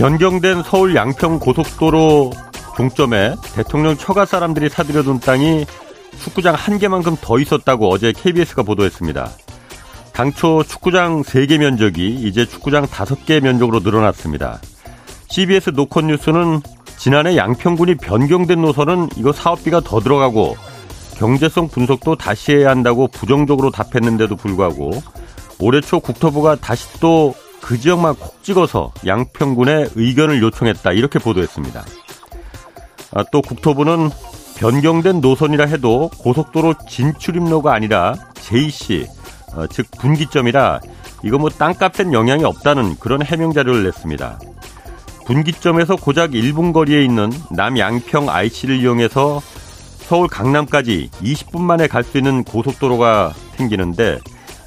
[0.00, 2.30] 변경된 서울 양평 고속도로
[2.74, 5.66] 종점에 대통령 처가 사람들이 사들여둔 땅이
[6.22, 9.28] 축구장 한 개만큼 더 있었다고 어제 KBS가 보도했습니다.
[10.14, 14.58] 당초 축구장 3개 면적이 이제 축구장 5개 면적으로 늘어났습니다.
[15.28, 16.62] CBS 노컷 뉴스는
[16.96, 20.56] 지난해 양평군이 변경된 노선은 이거 사업비가 더 들어가고
[21.18, 25.02] 경제성 분석도 다시 해야 한다고 부정적으로 답했는데도 불구하고
[25.58, 31.84] 올해 초 국토부가 다시 또 그 지역만 콕 찍어서 양평군의 의견을 요청했다 이렇게 보도했습니다.
[33.12, 34.10] 아, 또 국토부는
[34.56, 39.06] 변경된 노선이라 해도 고속도로 진출입로가 아니라 JC
[39.54, 40.80] 어, 즉 분기점이라
[41.24, 44.38] 이거 뭐 땅값엔 영향이 없다는 그런 해명 자료를 냈습니다.
[45.26, 49.40] 분기점에서 고작 1분 거리에 있는 남양평 IC를 이용해서
[50.08, 54.18] 서울 강남까지 20분 만에 갈 수 있는 고속도로가 생기는데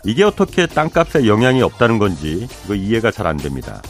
[0.05, 3.81] 이게 어떻게 땅값에 영향이 없다는 건지 이거 이해가 잘 안 됩니다.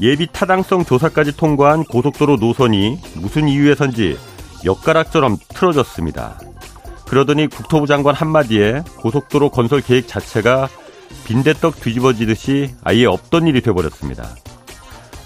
[0.00, 4.18] 예비 타당성 조사까지 통과한 고속도로 노선이 무슨 이유에선지
[4.64, 6.40] 엿가락처럼 틀어졌습니다.
[7.06, 10.68] 그러더니 국토부 장관 한마디에 고속도로 건설 계획 자체가
[11.24, 14.26] 빈대떡 뒤집어지듯이 아예 없던 일이 돼버렸습니다.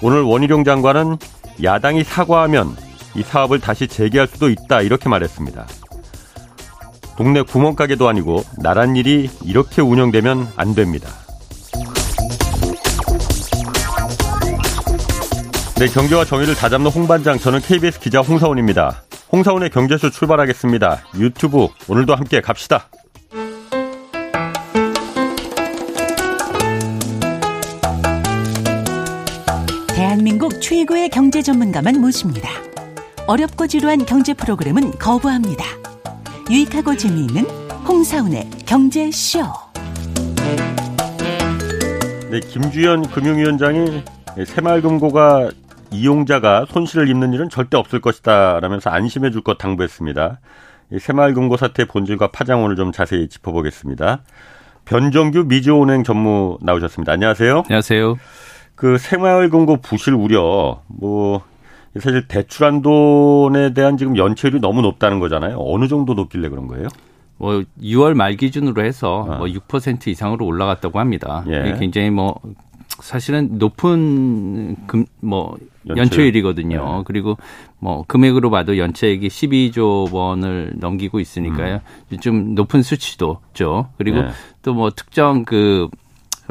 [0.03, 1.19] 오늘 원희룡 장관은
[1.62, 2.77] 야당이 사과하면
[3.15, 5.67] 이 사업을 다시 재개할 수도 있다 이렇게 말했습니다.
[7.16, 11.08] 동네 구멍가게도 아니고 나란 일이 이렇게 운영되면 안 됩니다.
[15.76, 19.02] 네, 경제와 정의를 다잡는 홍반장, 저는 KBS 기자 홍사원입니다.
[19.32, 21.02] 홍사원의 경제쇼 출발하겠습니다.
[21.18, 22.88] 유튜브 오늘도 함께 갑시다.
[29.88, 32.48] 대한민국 최고의 경제 전문가만 모십니다.
[33.26, 35.83] 어렵고 지루한 경제 프로그램은 거부합니다.
[36.50, 37.44] 유익하고 재미있는
[37.87, 39.41] 홍사운의 경제쇼.
[42.31, 44.03] 네, 김주현 금융위원장이
[44.44, 45.50] 새마을금고가
[45.91, 50.41] 이용자가 손실을 입는 일은 절대 없을 것이다 라면서 안심해 줄 것 당부했습니다.
[51.00, 54.22] 새마을금고 사태 본질과 파장을 좀 자세히 짚어보겠습니다.
[54.84, 57.12] 변정규 미주은행 전무 나오셨습니다.
[57.12, 57.62] 안녕하세요.
[57.66, 58.16] 안녕하세요.
[58.75, 61.43] 그 새마을금고 부실 우려 뭐
[62.00, 65.59] 사실 대출한 돈에 대한 지금 연체율이 너무 높다는 거잖아요.
[65.59, 66.88] 어느 정도 높길래 그런 거예요?
[67.37, 69.38] 뭐 6월 말 기준으로 해서 아.
[69.41, 71.44] 뭐6% 이상으로 올라갔다고 합니다.
[71.49, 71.77] 예.
[71.78, 72.41] 굉장히 뭐
[73.00, 75.56] 사실은 높은 금, 뭐
[75.88, 76.00] 연체.
[76.00, 76.99] 연체율이거든요.
[76.99, 77.03] 네.
[77.04, 77.37] 그리고
[77.78, 81.81] 뭐 금액으로 봐도 연체액이 12조 원을 넘기고 있으니까요.
[82.12, 82.19] 음.
[82.21, 83.88] 좀 높은 수치도죠.
[83.99, 84.28] 그리고 네.
[84.62, 85.88] 또뭐 특정 그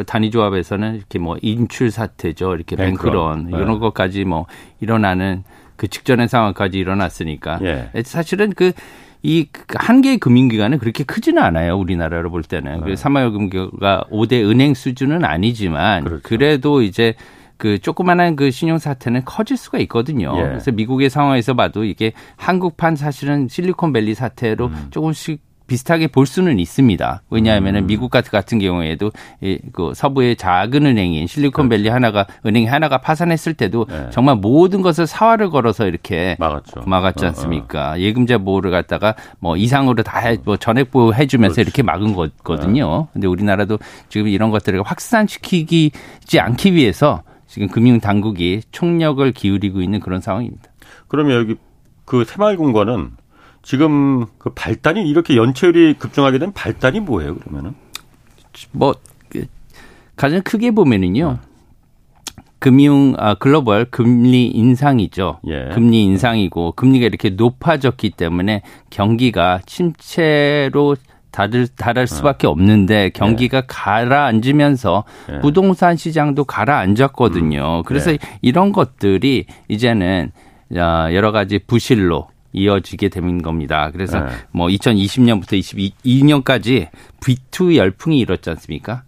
[0.02, 2.56] 단위조합에서는 이렇게 뭐 인출 사태죠.
[2.56, 3.62] 이렇게 뱅크런, 뱅크런.
[3.62, 3.80] 이런 네.
[3.80, 4.48] 것까지 뭐
[4.80, 5.44] 일어나는
[5.76, 7.90] 그 직전의 상황까지 일어났으니까 예.
[8.04, 8.72] 사실은 그
[9.22, 11.78] 이한 개의 금융기관은 그렇게 크지는 않아요.
[11.78, 12.80] 우리나라로 볼 때는.
[12.80, 12.86] 네.
[12.86, 16.22] 그 사마여금고가 5대 은행 수준은 아니지만 그렇죠.
[16.24, 17.14] 그래도 이제
[17.58, 20.34] 그 조그만한 그 신용 사태는 커질 수가 있거든요.
[20.38, 20.42] 예.
[20.42, 24.88] 그래서 미국의 상황에서 봐도 이게 한국판 사실은 실리콘밸리 사태로 음.
[24.92, 25.42] 조금씩
[25.74, 27.24] 비슷하게 볼 수는 있습니다.
[27.32, 27.88] 왜냐하면 음.
[27.88, 29.12] 미국 같은 경우에도
[29.42, 31.96] 이, 그 서부의 작은 은행인 실리콘밸리 그렇죠.
[31.96, 34.08] 하나가 은행 하나가 파산했을 때도 네.
[34.12, 36.84] 정말 모든 것을 사활을 걸어서 이렇게 막았죠.
[36.86, 37.92] 막았지 어, 않습니까?
[37.92, 38.00] 어, 어.
[38.00, 41.68] 예금자 보호를 갖다가 뭐 이상으로 다뭐 전액 보호 해 주면서 그렇지.
[41.68, 43.00] 이렇게 막은 거거든요.
[43.00, 43.08] 네.
[43.14, 43.80] 근데 우리나라도
[44.10, 45.92] 지금 이런 것들을 확산시키지
[46.40, 50.66] 않기 위해서 지금 금융 당국이 총력을 기울이고 있는 그런 상황입니다.
[51.08, 51.56] 그러면 여기
[52.06, 53.23] 그 새마을금고는
[53.64, 57.74] 지금 그 발단이 이렇게 연체율이 급증하게 된 발단이 뭐예요, 그러면은?
[58.72, 58.94] 뭐,
[59.30, 59.46] 그
[60.16, 61.26] 가장 크게 보면은요.
[61.26, 61.54] 어.
[62.60, 65.40] 금융 아 글로벌 금리 인상이죠.
[65.48, 65.70] 예.
[65.74, 70.96] 금리 인상이고 금리가 이렇게 높아졌기 때문에 경기가 침체로
[71.32, 72.52] 다들 달할 수밖에 어.
[72.52, 73.64] 없는데 경기가 예.
[73.68, 75.04] 가라앉으면서
[75.34, 75.40] 예.
[75.42, 77.80] 부동산 시장도 가라앉았거든요.
[77.80, 77.84] 음.
[77.84, 78.18] 그래서 예.
[78.42, 80.32] 이런 것들이 이제는
[80.72, 83.90] 여러 가지 부실로 이어지게 되는 겁니다.
[83.92, 84.32] 그래서 네.
[84.52, 86.88] 뭐 2020년부터 22년까지
[87.22, 89.04] B2 열풍이 일었지 않습니까?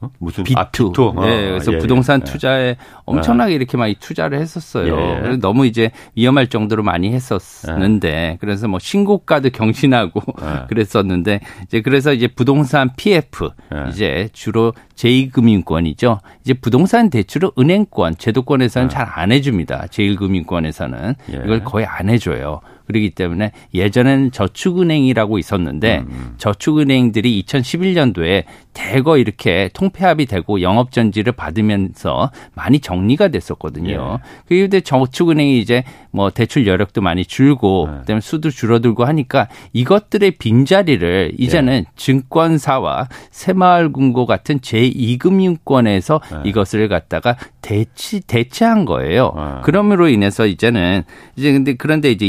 [0.00, 0.10] 어?
[0.20, 0.56] 무슨 B2.
[0.56, 1.14] 아, B2.
[1.14, 2.30] 네, 어, 그래서 예, 부동산 예.
[2.30, 4.96] 투자에 엄청나게 이렇게 많이 투자를 했었어요.
[4.96, 5.20] 예.
[5.20, 8.38] 그래서 너무 이제 위험할 정도로 많이 했었는데 예.
[8.40, 10.66] 그래서 뭐 신고가도 경신하고 예.
[10.70, 13.90] 그랬었는데 이제 그래서 이제 부동산 PF 예.
[13.90, 16.20] 이제 주로 제2금융권이죠.
[16.42, 19.86] 이제 부동산 대출을 은행권, 제도권에서는 잘 안 해줍니다.
[19.90, 22.60] 제1금융권에서는 이걸 거의 안 해줘요.
[22.88, 26.06] 그렇기 때문에 예전에는 저축은행이라고 있었는데 음.
[26.10, 26.34] 음.
[26.38, 34.18] 저축은행들이 2011년도에 대거 이렇게 통폐합이 되고 영업 전지를 받으면서 많이 정리가 됐었거든요.
[34.20, 34.28] 예.
[34.46, 35.82] 그런데 저축은행이 이제
[36.12, 37.98] 뭐 대출 여력도 많이 줄고 네.
[38.00, 41.92] 그다음에 수도 줄어들고 하니까 이것들의 빈자리를 이제는 예.
[41.96, 46.48] 증권사와 새마을금고 같은 제2금융권에서 네.
[46.48, 49.32] 이것을 갖다가 대치 대체한 거예요.
[49.36, 49.60] 아.
[49.62, 51.02] 그럼으로 인해서 이제는
[51.36, 52.26] 이제 근데 그런데 이제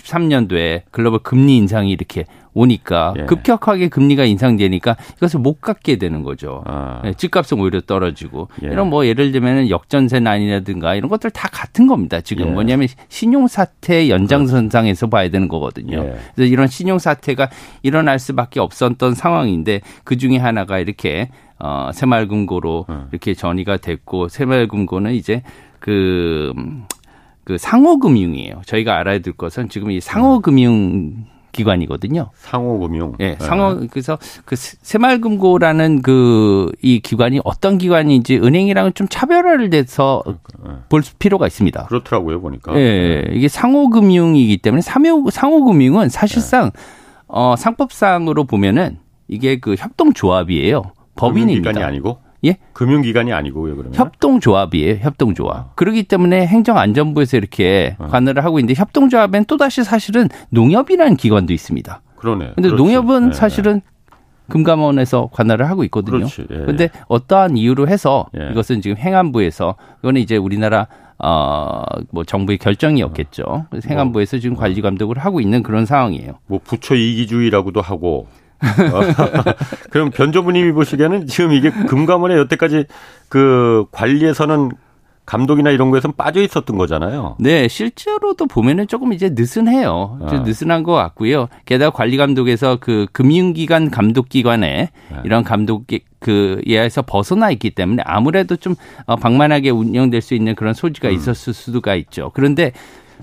[0.00, 3.24] 2023년도에 글로벌 금리 인상이 이렇게 오니까 예.
[3.26, 6.62] 급격하게 금리가 인상되니까 이것을 못 갖게 되는 거죠.
[6.66, 7.00] 아.
[7.04, 8.68] 네, 집값은 오히려 떨어지고 예.
[8.68, 12.20] 이런 뭐 예를 들면은 역전세 난이라든가 이런 것들 다 같은 겁니다.
[12.20, 12.50] 지금 예.
[12.50, 15.98] 뭐냐면 신용 사태 연장선상에서 봐야 되는 거거든요.
[15.98, 16.16] 예.
[16.34, 17.50] 그래서 이런 신용 사태가
[17.82, 23.08] 일어날 수밖에 없었던 상황인데 그 중에 하나가 이렇게 어 새마을금고로 음.
[23.12, 25.42] 이렇게 전이가 됐고 새마을금고는 이제
[25.78, 26.52] 그
[27.44, 28.62] 그그 상호금융이에요.
[28.66, 32.30] 저희가 알아야 될 것은 지금 이 상호금융 기관이거든요.
[32.34, 33.14] 상호금융.
[33.20, 40.22] 예, 네, 상호 그래서 그 새마을금고라는 그 이 기관이 어떤 기관인지 은행이랑은 좀 차별화를 돼서
[40.26, 40.70] 네.
[40.88, 41.86] 볼 필요가 있습니다.
[41.86, 42.74] 그렇더라고요 보니까.
[42.76, 43.30] 예, 네.
[43.34, 46.80] 이게 상호금융이기 때문에 상호 상호금융은 사실상 네.
[47.26, 48.98] 어 상법상으로 보면은
[49.28, 50.82] 이게 그 협동조합이에요.
[51.16, 51.70] 법인입니다.
[51.70, 52.18] 기관이 아니고.
[52.44, 52.56] 예?
[52.72, 53.94] 금융기관이 아니고요, 그러면.
[53.94, 55.56] 협동조합이에요, 협동조합.
[55.56, 55.72] 어.
[55.74, 58.06] 그렇기 때문에 행정안전부에서 이렇게 어.
[58.06, 62.02] 관할을 하고 있는데 협동조합엔 또다시 사실은 농협이라는 기관도 있습니다.
[62.16, 62.52] 그러네.
[62.54, 62.82] 근데 그렇지.
[62.82, 63.80] 농협은 네, 사실은
[64.48, 66.18] 금감원에서 관할을 하고 있거든요.
[66.18, 66.46] 그렇지.
[66.50, 68.50] 예, 근데 어떠한 이유로 해서 예.
[68.50, 70.88] 이것은 지금 행안부에서 이거는 이제 우리나라
[71.22, 73.66] 어, 뭐 정부의 결정이었겠죠.
[73.86, 76.38] 행안부에서 지금 관리 감독을 하고 있는 그런 상황이에요.
[76.46, 78.26] 뭐 부처 이기주의라고도 하고
[79.90, 82.84] 그럼 변조부님이 보시기에는 지금 이게 금감원의 여태까지
[83.28, 84.70] 그 관리에서는
[85.30, 87.36] 감독이나 이런 거에선 빠져 있었던 거잖아요.
[87.38, 90.18] 네, 실제로도 보면은 조금 이제 느슨해요.
[90.28, 90.42] 좀 아.
[90.42, 91.46] 느슨한 것 같고요.
[91.66, 95.18] 게다가 관리 감독에서 그 금융기관 감독기관에 네.
[95.24, 95.84] 이런 감독
[96.18, 98.74] 그 예에서 벗어나 있기 때문에 아무래도 좀
[99.06, 101.14] 어, 방만하게 운영될 수 있는 그런 소지가 음.
[101.14, 102.32] 있었을 수가 있죠.
[102.34, 102.72] 그런데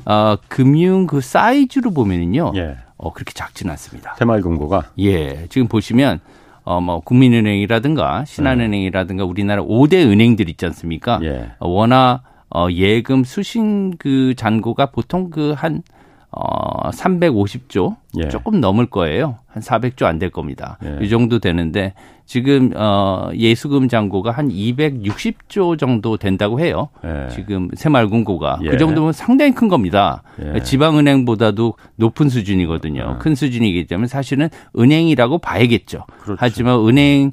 [0.05, 2.53] 어 금융 그 사이즈로 보면은요.
[2.55, 2.77] 예.
[2.97, 4.15] 어, 그렇게 작지는 않습니다.
[4.17, 4.91] 새마을금고가?
[4.99, 5.47] 예.
[5.49, 6.19] 지금 보시면
[6.63, 11.19] 어, 뭐, 국민은행이라든가 신한은행이라든가 우리나라 5대 은행들 있지 않습니까?
[11.23, 11.51] 예.
[11.59, 15.83] 어, 워낙 어, 예금 수신 그 잔고가 보통 그 한
[16.31, 18.27] 어, 350조 예.
[18.27, 19.37] 조금 넘을 거예요.
[19.47, 20.77] 한 400조 안 될 겁니다.
[20.83, 20.97] 예.
[21.03, 21.93] 이 정도 되는데
[22.25, 26.89] 지금 어, 예수금 잔고가 한 260조 정도 된다고 해요.
[27.05, 27.29] 예.
[27.29, 28.69] 지금 새마을금고가 예.
[28.71, 30.23] 그 정도면 상당히 큰 겁니다.
[30.43, 30.61] 예.
[30.61, 33.13] 지방은행보다도 높은 수준이거든요.
[33.15, 33.19] 예.
[33.19, 36.05] 큰 수준이기 때문에 사실은 은행이라고 봐야겠죠.
[36.19, 36.37] 그렇죠.
[36.39, 37.31] 하지만 은행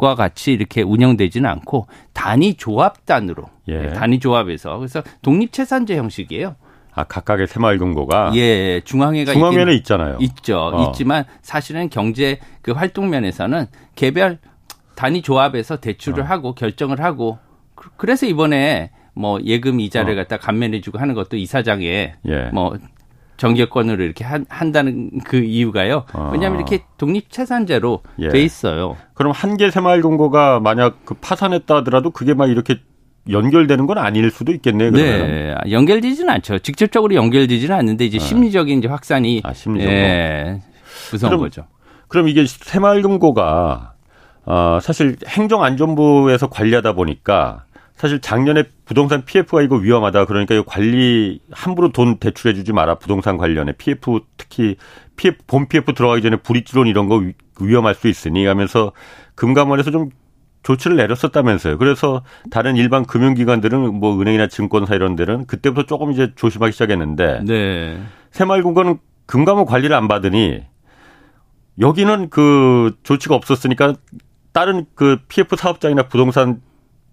[0.00, 3.44] 과 같이 이렇게 운영되지는 않고 단위 조합단으로
[3.92, 6.54] 단위 조합에서 그래서 독립 채산제 형식이에요.
[6.96, 10.16] 아, 각각의 새마을금고가 예, 중앙회가 중앙회는 있잖아요.
[10.20, 10.70] 있죠.
[10.72, 10.88] 어.
[10.88, 14.38] 있지만 사실은 경제 그 활동 면에서는 개별
[14.94, 16.26] 단위 조합에서 대출을 어.
[16.26, 17.38] 하고 결정을 하고
[17.98, 20.16] 그래서 이번에 뭐 예금 이자를 어.
[20.16, 22.42] 갖다 감면해주고 하는 것도 이사장에 예.
[22.54, 22.78] 뭐
[23.36, 26.06] 정기권으로 이렇게 한, 한다는 그 이유가요.
[26.14, 26.30] 어.
[26.32, 28.28] 왜냐하면 이렇게 독립채산제로 예.
[28.30, 28.96] 돼 있어요.
[29.12, 32.76] 그럼 한 개 새마을금고가 만약 그 파산했다 하더라도 그게 막 이렇게
[33.30, 34.90] 연결되는 건 아닐 수도 있겠네요.
[34.92, 35.30] 그러면.
[35.30, 36.58] 네, 연결되지는 않죠.
[36.58, 38.20] 직접적으로 연결되지는 않는데 이제 아.
[38.20, 40.60] 심리적인 이제 확산이 아, 심리적 예,
[41.10, 41.66] 무서운 그럼, 거죠.
[42.08, 43.94] 그럼 이게 새마을금고가
[44.44, 47.64] 어, 사실 행정안전부에서 관리하다 보니까
[47.96, 50.26] 사실 작년에 부동산 PF가 이거 위험하다.
[50.26, 52.96] 그러니까 이 관리 함부로 돈 대출해 주지 마라.
[52.96, 54.76] 부동산 관련해 PF 특히
[55.16, 57.22] PF 본 PF 들어가기 전에 불이지론 이런 거
[57.60, 58.92] 위험할 수 있으니 하면서
[59.34, 60.10] 금감원에서 좀
[60.66, 61.78] 조치를 내렸었다면서요.
[61.78, 68.00] 그래서 다른 일반 금융기관들은 뭐 은행이나 증권사 이런 데는 그때부터 조금 이제 조심하기 시작했는데 네.
[68.32, 70.64] 새마을금고는 금감원 관리를 안 받으니
[71.78, 73.94] 여기는 그 조치가 없었으니까
[74.52, 76.60] 다른 그 PF 사업장이나 부동산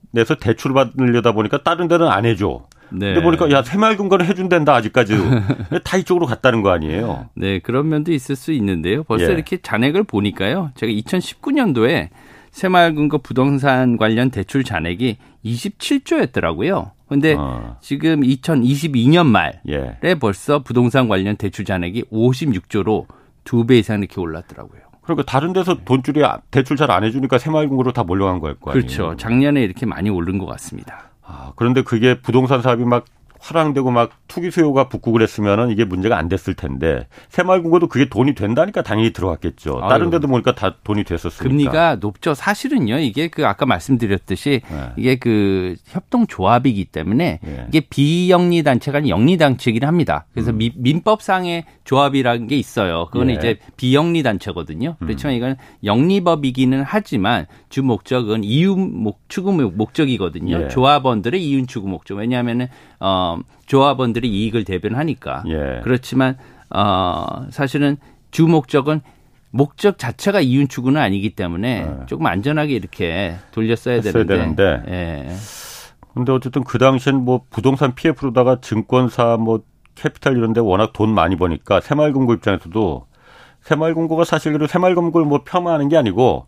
[0.10, 2.66] 내서 대출을 받으려다 보니까 다른 데는 안 해줘.
[2.90, 3.14] 네.
[3.14, 5.16] 근데 보니까 야 새마을금고는 해준댄다 아직까지
[5.86, 7.30] 다 이쪽으로 갔다는 거 아니에요?
[7.36, 9.04] 네 그런 면도 있을 수 있는데요.
[9.04, 9.34] 벌써 예.
[9.34, 10.72] 이렇게 잔액을 보니까요.
[10.74, 12.10] 제가 2019년도에
[12.54, 16.92] 새마을금고 부동산 관련 대출 잔액이 27조였더라고요.
[17.08, 17.78] 근데 어.
[17.82, 20.16] 지금 2022년 말에 예.
[20.16, 23.06] 벌써 부동산 관련 대출 잔액이 56조로
[23.44, 24.82] 두 배 이상 이렇게 올랐더라고요.
[25.02, 28.86] 그러니까 다른 데서 돈줄이 대출 잘 안 해주니까 새마을금고로 다 몰려간 거일 거 아니에요.
[28.86, 29.16] 그렇죠.
[29.18, 31.10] 작년에 이렇게 많이 오른 것 같습니다.
[31.26, 33.04] 아, 그런데 그게 부동산 사업이 막
[33.44, 38.84] 화랑되고 막 투기 수요가 붙고 그랬으면은 이게 문제가 안 됐을 텐데 새마을금고도 그게 돈이 된다니까
[38.84, 39.82] 당연히 들어갔겠죠.
[39.90, 41.44] 다른 데도 보니까 다 돈이 됐었으니까.
[41.44, 42.34] 금리가 높죠.
[42.34, 43.00] 사실은요.
[43.00, 44.90] 이게 그 아까 말씀드렸듯이 네.
[44.96, 47.66] 이게 그 협동 조합이기 때문에 네.
[47.68, 50.26] 이게 비영리 단체가 아닌 영리 단체이긴 합니다.
[50.34, 50.60] 그래서 음.
[50.76, 53.08] 민법상의 조합이라는 게 있어요.
[53.08, 53.34] 그거는 네.
[53.34, 54.96] 이제 비영리 단체거든요.
[55.02, 55.06] 음.
[55.06, 60.64] 그렇지만 이건 영리법이기는 하지만 주 목적은 이윤 목 추구 목적이거든요.
[60.64, 60.68] 예.
[60.70, 62.16] 조합원들의 이윤 추구 목적.
[62.16, 62.68] 왜냐하면은
[63.06, 65.44] 어 조합원들이 이익을 대변하니까.
[65.48, 65.82] 예.
[65.84, 66.38] 그렇지만
[66.70, 67.98] 어 사실은
[68.32, 69.02] 주 목적은
[69.52, 72.06] 목적 자체가 이윤 추구는 아니기 때문에 네.
[72.08, 74.38] 조금 안전하게 이렇게 돌렸어야 되는데.
[74.38, 74.84] 되는데.
[74.88, 75.36] 예.
[76.14, 79.62] 근데 어쨌든 그 당시엔 뭐 부동산 PF로다가 증권사 뭐
[79.96, 83.06] 캐피탈 이런 데 워낙 돈 많이 버니까 새마을금고 입장에서도
[83.62, 86.48] 새마을금고가 사실 그리고 새마을금고를 뭐 폄하하는 게 아니고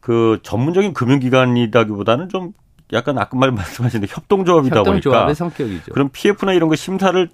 [0.00, 2.52] 그 전문적인 금융기관이다기보다는 좀
[2.94, 5.92] 약간 아까 말 말씀하신 협동조합이다 협동조합의 보니까 성격이죠.
[5.92, 7.28] 그럼 PF나 이런 거 심사를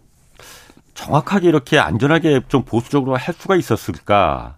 [0.94, 4.56] 정확하게 이렇게 안전하게 좀 보수적으로 할 수가 있었을까?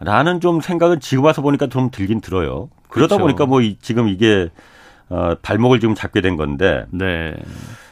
[0.00, 2.70] 라는 좀 생각은 지금 와서 보니까 좀 들긴 들어요.
[2.88, 3.18] 그러다 그렇죠.
[3.18, 4.48] 보니까 뭐 지금 이게
[5.08, 6.86] 어 발목을 지금 잡게 된 건데.
[6.90, 7.34] 네.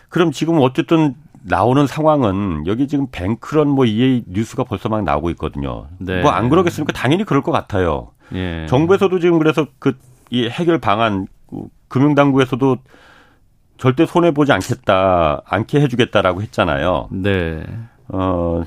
[0.09, 5.89] 그럼 지금 어쨌든 나오는 상황은 여기 지금 뱅크런 뭐이 뉴스가 벌써 막 나오고 있거든요.
[5.99, 6.23] 네.
[6.23, 6.93] 뭐안 그러겠습니까?
[6.93, 8.13] 당연히 그럴 것 같아요.
[8.35, 8.67] 예.
[8.69, 9.95] 정부에서도 지금 그래서 그
[10.31, 11.27] 이 해결 방안
[11.89, 12.77] 금융당국에서도
[13.79, 17.09] 절대 손해 보지 않겠다, 않게 해주겠다라고 했잖아요.
[17.13, 17.63] 네.
[18.09, 18.63] 어,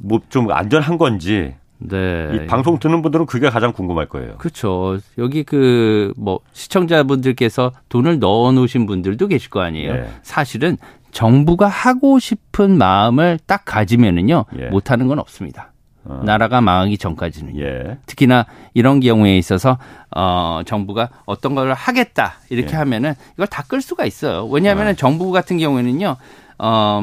[0.00, 1.54] 뭐 좀 안전한 건지.
[1.78, 2.30] 네.
[2.34, 4.36] 이 방송 듣는 분들은 그게 가장 궁금할 거예요.
[4.38, 4.98] 그렇죠.
[5.18, 9.92] 여기 그 뭐 시청자분들께서 돈을 넣어 놓으신 분들도 계실 거 아니에요.
[9.92, 10.08] 네.
[10.22, 10.78] 사실은
[11.12, 14.66] 정부가 하고 싶은 마음을 딱 가지면은요 예.
[14.68, 15.72] 못하는 건 없습니다.
[16.08, 16.22] 어.
[16.24, 17.98] 나라가 망하기 전까지는 예.
[18.06, 19.78] 특히나 이런 경우에 있어서
[20.14, 22.76] 어 정부가 어떤 걸 하겠다 이렇게 예.
[22.76, 24.46] 하면은 이걸 다 끌 수가 있어요.
[24.46, 24.94] 왜냐하면 은 어.
[24.94, 26.16] 정부 같은 경우에는요
[26.58, 27.00] 어,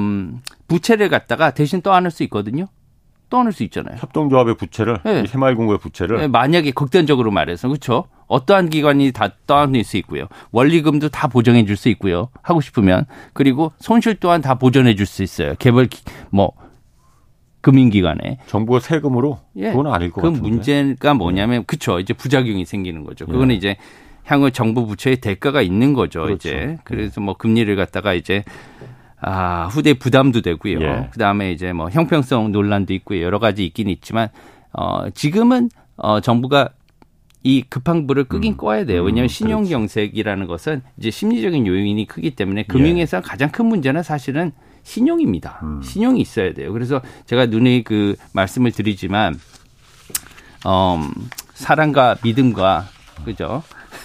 [0.68, 2.68] 부채를 갖다가 대신 떠안을 수 있거든요.
[3.30, 3.98] 떠안을 수 있잖아요.
[3.98, 5.26] 협동조합의 부채를 네.
[5.26, 8.06] 새마을금고의 부채를 네, 만약에 극단적으로 말해서 그렇죠.
[8.28, 10.28] 어떠한 기관이 다 떠안을 수 있고요.
[10.52, 12.30] 원리금도 다 보정해 줄 수 있고요.
[12.42, 15.56] 하고 싶으면 그리고 손실 또한 다 보전해 줄 수 있어요.
[15.60, 15.88] 개별
[16.30, 16.52] 뭐
[17.64, 19.72] 금융기관에 정부가 세금으로 예.
[19.72, 20.48] 그건 아닐 것 그 같은데.
[20.48, 21.64] 문제가 뭐냐면 네.
[21.66, 23.26] 그쵸 이제 부작용이 생기는 거죠.
[23.26, 23.58] 그거는 예.
[23.58, 23.78] 이제
[24.26, 26.24] 향후 정부 부채의 대가가 있는 거죠.
[26.24, 26.50] 그렇죠.
[26.50, 28.44] 이제 그래서 뭐 금리를 갖다가 이제
[29.20, 30.82] 아 후대 부담도 되고요.
[30.82, 31.08] 예.
[31.12, 34.28] 그 다음에 이제 뭐 형평성 논란도 있고 여러 가지 있긴 있지만
[34.74, 36.70] 어 지금은 어 정부가
[37.44, 38.58] 이 급한 불을 끄긴 음.
[38.58, 39.04] 꺼야 돼요.
[39.04, 43.22] 왜냐하면 음, 신용 경색이라는 것은 이제 심리적인 요인이 크기 때문에 금융에서 예.
[43.22, 44.52] 가장 큰 문제는 사실은
[44.84, 45.60] 신용입니다.
[45.64, 45.82] 음.
[45.82, 46.72] 신용이 있어야 돼요.
[46.74, 49.40] 그래서 제가 눈에 그 말씀을 드리지만
[50.66, 51.02] 어,
[51.54, 52.86] 사랑과 믿음과
[53.26, 53.64] 그죠?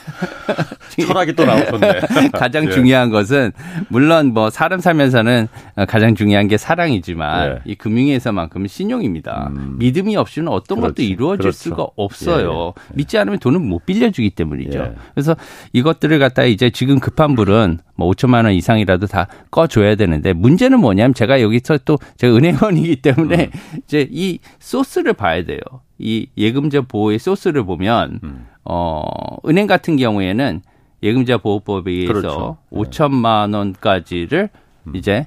[1.07, 2.01] 철학이 또 나오던데.
[2.33, 2.71] 가장 예.
[2.71, 3.53] 중요한 것은
[3.89, 5.49] 물론 뭐 사람 살면서는
[5.87, 7.59] 가장 중요한 게 사랑이지만 예.
[7.65, 9.51] 이 금융에서만큼 신용입니다.
[9.57, 9.77] 음.
[9.79, 10.95] 믿음이 없이는 어떤 그렇지.
[10.95, 11.59] 것도 이루어질 그렇죠.
[11.59, 12.75] 수가 없어요.
[12.77, 12.83] 예.
[12.95, 14.79] 믿지 않으면 돈은 못 빌려주기 때문이죠.
[14.79, 14.95] 예.
[15.15, 15.37] 그래서
[15.73, 21.15] 이것들을 갖다 이제 지금 급한 불은 뭐 5천만 원 이상이라도 다 꺼줘야 되는데 문제는 뭐냐면
[21.15, 23.79] 제가 여기서 또 제가 은행원이기 때문에 음.
[23.85, 25.59] 이제 이 소스를 봐야 돼요.
[25.99, 28.47] 이 예금자 보호의 소스를 보면 음.
[28.65, 29.03] 어
[29.47, 30.63] 은행 같은 경우에는
[31.03, 32.59] 예금자 보호법에 의해서 그렇죠.
[32.71, 34.49] 5천만 원까지를
[34.87, 34.97] 음.
[34.97, 35.27] 이제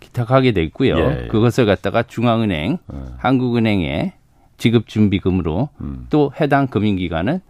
[0.00, 0.98] 기탁하게 돼 있고요.
[0.98, 1.28] 예, 예.
[1.28, 2.98] 그것을 갖다가 중앙은행, 예.
[3.18, 4.14] 한국은행에
[4.56, 6.06] 지급 준비금으로 음.
[6.10, 7.40] 또 해당 금융기관은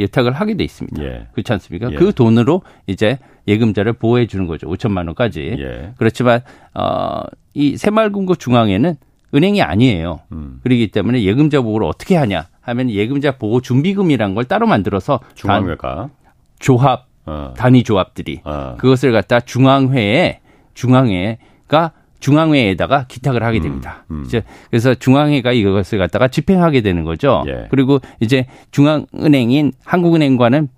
[0.00, 1.02] 예탁을 하게 돼 있습니다.
[1.02, 1.28] 예.
[1.32, 1.92] 그렇지 않습니까?
[1.92, 1.94] 예.
[1.94, 4.68] 그 돈으로 이제 예금자를 보호해 주는 거죠.
[4.68, 5.56] 5천만 원까지.
[5.58, 5.92] 예.
[5.96, 6.40] 그렇지만
[6.74, 7.22] 어
[7.54, 8.96] 이 새마을금고 중앙에는
[9.34, 10.20] 은행이 아니에요.
[10.32, 10.60] 음.
[10.62, 16.10] 그렇기 때문에 예금자 보호를 어떻게 하냐 하면 예금자 보호 준비금이란 걸 따로 만들어서 중앙회가
[16.58, 17.54] 조합 어.
[17.56, 18.76] 단위 조합들이 어.
[18.78, 20.40] 그것을 갖다 중앙회에
[20.74, 24.04] 중앙회가 중앙회에다가 기탁을 하게 음, 됩니다.
[24.10, 24.24] 음, 음.
[24.26, 27.42] 이제 그래서 중앙회가 이것을 갖다가 집행하게 되는 거죠.
[27.48, 27.66] 예.
[27.70, 30.68] 그리고 이제 중앙은행인 한국은행과는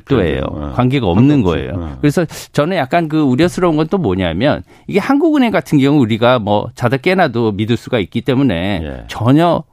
[0.00, 0.42] 별도예요.
[0.48, 0.72] 어.
[0.74, 1.72] 관계가 없는 거예요.
[1.74, 1.96] 어.
[2.00, 6.98] 그래서 저는 약간 그 우려스러운 건 또 뭐냐면 이게 한국은행 같은 경우 우리가 뭐 자다
[6.98, 9.04] 깨나도 믿을 수가 있기 때문에 예.
[9.08, 9.64] 전혀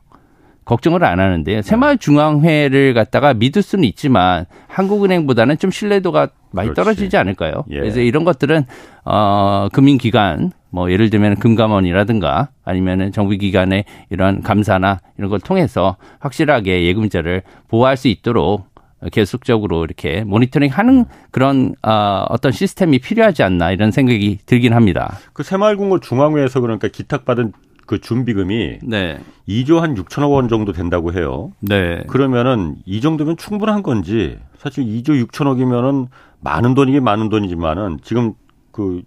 [0.65, 1.61] 걱정을 안 하는데요.
[1.61, 6.81] 새마을중앙회를 갖다가 믿을 수는 있지만 한국은행보다는 좀 신뢰도가 많이 그렇지.
[6.81, 7.63] 떨어지지 않을까요?
[7.69, 7.79] 예.
[7.79, 8.65] 그래서 이런 것들은
[9.05, 17.43] 어 금융기관 뭐 예를 들면 금감원이라든가 아니면은 정부기관의 이런 감사나 이런 걸 통해서 확실하게 예금자를
[17.67, 18.65] 보호할 수 있도록
[19.11, 25.17] 계속적으로 이렇게 모니터링 하는 그런 어, 어떤 시스템이 필요하지 않나 이런 생각이 들긴 합니다.
[25.33, 27.53] 그 새마을금고 중앙회에서 그러니까 기탁받은
[27.85, 29.19] 그 준비금이 네.
[29.47, 31.53] 2조 한 6천억 원 정도 된다고 해요.
[31.61, 32.03] 네.
[32.07, 36.07] 그러면은 이 정도면 충분한 건지 사실 2조 6천억이면은
[36.41, 38.33] 많은 돈이긴 많은 돈이지만은 지금
[38.71, 39.01] 그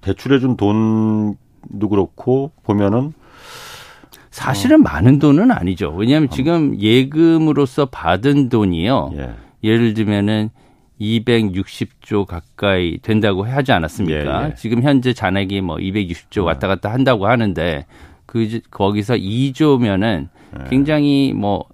[0.00, 3.14] 대출해 준 돈도 그렇고 보면은
[4.30, 4.82] 사실은 어.
[4.82, 5.92] 많은 돈은 아니죠.
[5.96, 6.34] 왜냐하면 어.
[6.34, 9.12] 지금 예금으로서 받은 돈이요.
[9.16, 9.30] 예.
[9.64, 10.50] 예를 들면은
[11.00, 14.44] 260조 가까이 된다고 하지 않았습니까?
[14.44, 14.54] 예, 예.
[14.56, 17.86] 지금 현재 잔액이 뭐 260조 왔다 갔다 한다고 하는데
[18.26, 20.64] 그 거기서 2조면은 예.
[20.68, 21.64] 굉장히 뭐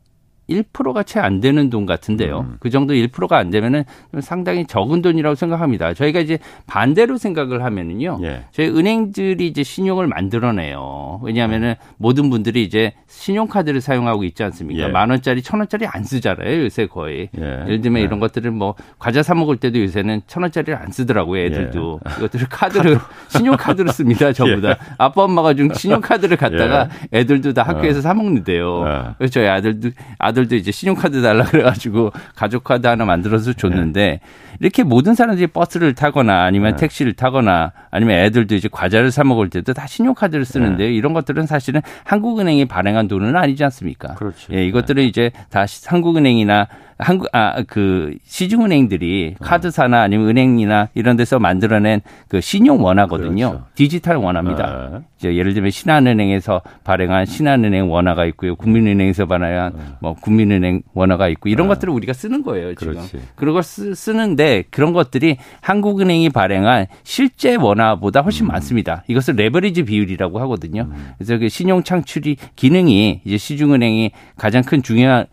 [0.49, 2.41] 1%가 채 안 되는 돈 같은데요.
[2.41, 2.57] 음.
[2.61, 3.85] 그 정도 1%가 안 되면은
[4.21, 5.95] 상당히 적은 돈이라고 생각합니다.
[5.95, 8.19] 저희가 이제 반대로 생각을 하면은요.
[8.25, 8.45] 예.
[8.53, 11.21] 저희 은행들이 이제 신용을 만들어내요.
[11.23, 11.95] 왜냐하면은 음.
[11.97, 14.85] 모든 분들이 이제 신용카드를 사용하고 있지 않습니까?
[14.85, 14.89] 예.
[14.89, 16.65] 만 원짜리, 천 원짜리 안 쓰잖아요.
[16.65, 17.31] 요새 거의.
[17.39, 17.41] 예.
[17.41, 18.05] 를 들면 예.
[18.05, 21.41] 이런 것들을 뭐 과자 사 먹을 때도 요새는 천 원짜리를 안 쓰더라고요.
[21.43, 22.01] 애들도.
[22.07, 22.13] 예.
[22.19, 22.99] 이것들을 카드를
[23.31, 24.33] 신용카드로 씁니다.
[24.35, 24.71] 전부 다.
[24.71, 24.77] 예.
[24.99, 28.03] 아빠 엄마가 준 신용카드를 갖다가 애들도 다 학교에서 어.
[28.03, 29.15] 사 먹는데요.
[29.17, 34.21] 그래서 저희 아들도 아들 도 이제 신용카드 달라 그래가지고 가족카드 하나 만들어서 줬는데
[34.61, 36.76] 이렇게 모든 사람들이 버스를 타거나 아니면 네.
[36.76, 40.93] 택시를 타거나 아니면 애들도 이제 과자를 사 먹을 때도 다 신용카드를 쓰는데 네.
[40.93, 44.14] 이런 것들은 사실은 한국은행이 발행한 돈은 아니지 않습니까?
[44.14, 44.53] 그렇죠.
[44.53, 45.09] 예, 이것들은 네.
[45.09, 52.83] 이제 다 한국은행이나 한국 아 그 시중은행들이 카드사나 아니면 은행이나 이런 데서 만들어낸 그 신용
[52.85, 53.49] 원화거든요.
[53.51, 53.67] 그렇죠.
[53.75, 54.91] 디지털 원화입니다.
[54.93, 54.99] 네.
[55.19, 58.57] 이제 예를 들면 신한은행에서 발행한 신한은행 원화가 있고요.
[58.57, 59.83] 국민은행에서 발행한 네.
[60.01, 61.75] 뭐 국민은행 원화가 있고 이런 네.
[61.75, 62.75] 것들을 우리가 쓰는 거예요.
[62.75, 63.19] 지금 그렇지.
[63.35, 68.49] 그런 걸 쓰, 쓰는데 그런 것들이 한국은행이 발행한 실제 원화보다 훨씬 음.
[68.49, 69.05] 많습니다.
[69.09, 70.83] 이것을 레버리지 비율이라고 하거든요.
[70.83, 71.13] 음.
[71.19, 75.27] 그래서 그 신용 창출이 기능이 이제 시중은행이 가장 큰 중요한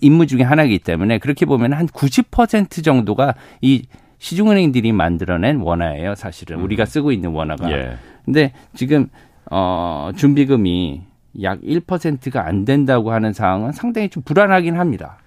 [0.00, 3.84] 임무 중에 하나이기 때문에 그렇게 보면 한 90% 정도가 이
[4.18, 6.58] 시중은행들이 만들어낸 원화예요, 사실은.
[6.58, 6.64] 음.
[6.64, 7.70] 우리가 쓰고 있는 원화가.
[7.70, 7.96] 예.
[8.24, 9.08] 근데 지금
[9.50, 11.02] 어 준비금이
[11.42, 15.18] 약 1%가 안 된다고 하는 상황은 상당히 좀 불안하긴 합니다.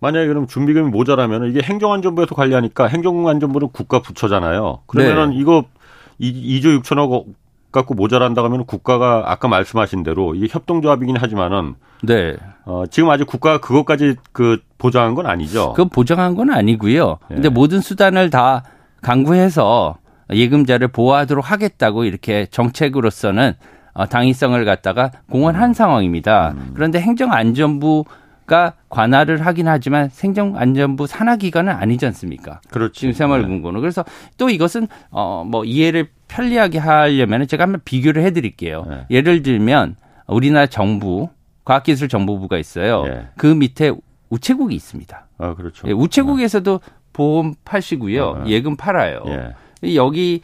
[0.00, 4.80] 만약에 그럼 준비금이 모자라면 이게 행정안전부에서 관리하니까 행정안전부는 국가 부처잖아요.
[4.86, 5.36] 그러면은 네.
[5.36, 5.64] 이거
[6.20, 7.26] 2조 6천억
[7.72, 12.36] 갖고 모자란다 하면 국가가 아까 말씀하신 대로 이게 협동조합이긴 하지만은 네.
[12.64, 15.72] 어, 지금 아직 국가가 그것까지 그 보장한 건 아니죠.
[15.74, 17.18] 그 보장한 건 아니고요.
[17.28, 17.34] 네.
[17.36, 18.62] 근데 모든 수단을 다
[19.00, 19.96] 강구해서
[20.30, 23.54] 예금자를 보호하도록 하겠다고 이렇게 정책으로서는
[23.94, 25.74] 어, 당위성을 갖다가 공언한 음.
[25.74, 26.54] 상황입니다.
[26.56, 26.72] 음.
[26.74, 28.04] 그런데 행정안전부
[28.46, 32.60] 가 관할을 하긴 하지만 생정안전부 산하기관은 아니지 않습니까?
[32.70, 32.92] 그렇죠.
[32.92, 33.78] 지금 새마을금고는.
[33.78, 33.80] 네.
[33.80, 34.04] 그래서
[34.36, 38.84] 또 이것은 어 뭐 이해를 편리하게 하려면 제가 한번 비교를 해드릴게요.
[38.88, 39.06] 네.
[39.10, 41.28] 예를 들면 우리나라 정부
[41.64, 43.04] 과학기술정보부가 있어요.
[43.04, 43.26] 네.
[43.36, 43.92] 그 밑에
[44.30, 45.26] 우체국이 있습니다.
[45.38, 45.86] 아 그렇죠.
[45.88, 46.80] 예, 우체국에서도
[47.12, 48.50] 보험 파시고요, 네.
[48.52, 49.22] 예금 팔아요.
[49.26, 49.94] 예.
[49.94, 50.40] 여기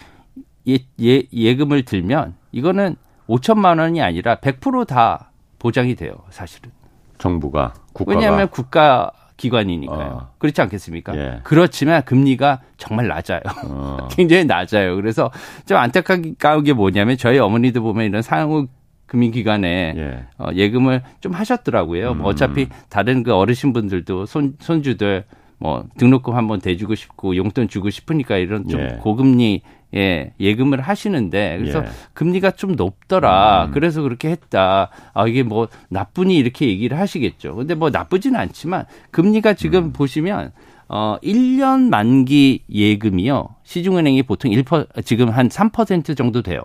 [0.68, 2.96] 예, 예, 예금을 들면 이거는
[3.28, 6.70] 5천만 원이 아니라 100%다 보장이 돼요, 사실은.
[7.18, 8.18] 정부가 국가가.
[8.18, 10.08] 왜냐하면 국가 기관이니까요.
[10.10, 10.28] 어.
[10.38, 11.16] 그렇지 않겠습니까?
[11.16, 11.40] 예.
[11.44, 13.40] 그렇지만 금리가 정말 낮아요.
[13.66, 14.08] 어.
[14.12, 14.96] 굉장히 낮아요.
[14.96, 15.30] 그래서
[15.64, 18.66] 좀 안타까운 게 뭐냐면 저희 어머니도 보면 이런 상호
[19.06, 20.26] 금융기관에 예.
[20.38, 22.12] 어, 예금을 좀 하셨더라고요.
[22.12, 22.18] 음.
[22.18, 25.24] 뭐 어차피 다른 그 어르신분들도 손, 손주들
[25.58, 28.98] 뭐 등록금 한번 대주고 싶고 용돈 주고 싶으니까 이런 좀 예.
[29.00, 29.62] 고금리
[29.94, 31.88] 예, 예금을 하시는데 그래서 예.
[32.12, 33.66] 금리가 좀 높더라.
[33.66, 33.70] 음.
[33.72, 34.90] 그래서 그렇게 했다.
[35.14, 37.54] 아, 이게 뭐 나쁘니 이렇게 얘기를 하시겠죠.
[37.56, 39.92] 근데 뭐 나쁘지는 않지만 금리가 지금 음.
[39.92, 40.52] 보시면
[40.88, 43.48] 어 1년 만기 예금이요.
[43.64, 46.62] 시중은행이 보통 1% 지금 한 3% 정도 돼요.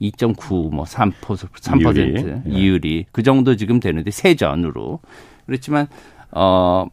[0.00, 5.00] 2.9 뭐 3% 3% 이율이, 이율이 그 정도 지금 되는데 세전으로.
[5.46, 5.86] 그렇지만
[6.30, 6.86] 어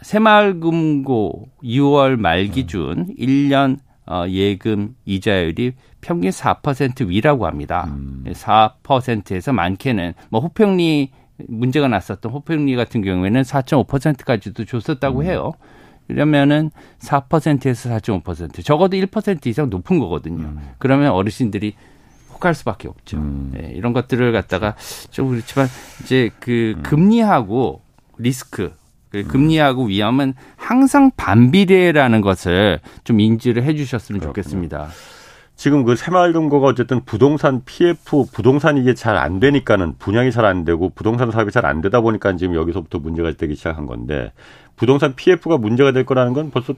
[0.00, 3.14] 새마을금고 6월 말 기준 음.
[3.16, 7.84] 1년 어, 예금 이자율이 평균 4% 위라고 합니다.
[7.88, 8.24] 음.
[8.26, 11.10] 4%에서 많게는 뭐 호평리
[11.48, 15.24] 문제가 났었던 호평리 같은 경우에는 4.5%까지도 줬었다고 음.
[15.24, 15.52] 해요.
[16.08, 20.44] 이러면은 4%에서 4.5% 적어도 1% 이상 높은 거거든요.
[20.44, 20.70] 음.
[20.78, 21.74] 그러면 어르신들이
[22.34, 23.18] 혹할 수밖에 없죠.
[23.18, 23.52] 음.
[23.54, 24.74] 네, 이런 것들을 갖다가
[25.10, 25.68] 좀 그렇지만
[26.02, 26.82] 이제 그 음.
[26.82, 27.82] 금리하고
[28.18, 28.81] 리스크 그
[29.28, 34.88] 금리하고 위험은 항상 반비례라는 것을 좀 인지를 해 주셨으면 좋겠습니다.
[35.54, 40.88] 지금 그 새마을금고가 어쨌든 부동산 PF 부동산 이게 잘 안 되니까는 분양이 잘 안 되고
[40.88, 44.32] 부동산 사업이 잘 안 되다 보니까 지금 여기서부터 문제가 되기 시작한 건데
[44.76, 46.74] 부동산 PF가 문제가 될 거라는 건 벌써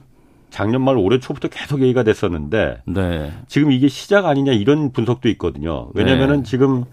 [0.51, 3.33] 작년 말 올해 초부터 계속 얘기가 됐었는데 네.
[3.47, 5.89] 지금 이게 시작 아니냐 이런 분석도 있거든요.
[5.95, 6.43] 왜냐면은 네.
[6.43, 6.83] 지금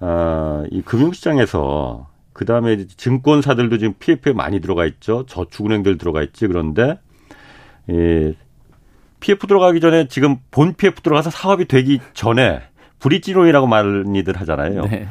[0.00, 2.06] 어 이 금융시장에서
[2.38, 5.26] 그 다음에 증권사들도 지금 PF에 많이 들어가 있죠.
[5.26, 6.46] 저축은행들 들어가 있지.
[6.46, 7.00] 그런데
[7.90, 8.32] 예,
[9.18, 12.62] PF 들어가기 전에 지금 본 PF 들어가서 사업이 되기 전에
[13.00, 14.82] 브릿지론이라고 많이들 하잖아요.
[14.82, 15.08] 네.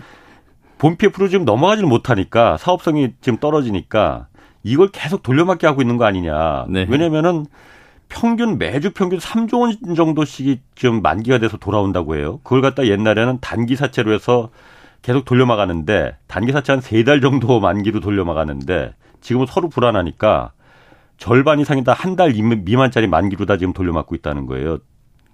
[0.78, 4.28] 본 PF로 지금 넘어가지를 못하니까 사업성이 지금 떨어지니까
[4.64, 6.68] 이걸 계속 돌려막기 하고 있는 거 아니냐.
[6.70, 6.88] 네.
[6.88, 7.46] 왜냐면은
[8.08, 12.40] 평균 매주 평균 3조 원 정도씩이 지금 만기가 돼서 돌아온다고 해요.
[12.44, 14.50] 그걸 갖다 옛날에는 단기 사채로 해서
[15.02, 20.52] 계속 돌려막았는데 단기 사채 한 세 달 정도 만기로 돌려막았는데 지금은 서로 불안하니까
[21.18, 24.80] 절반 이상이 다 한 달 미만짜리 만기로 다 지금 돌려막고 있다는 거예요.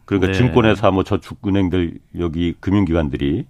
[0.06, 0.38] 그러니까 네.
[0.38, 3.46] 증권회사 뭐 저축은행들 여기 금융기관들이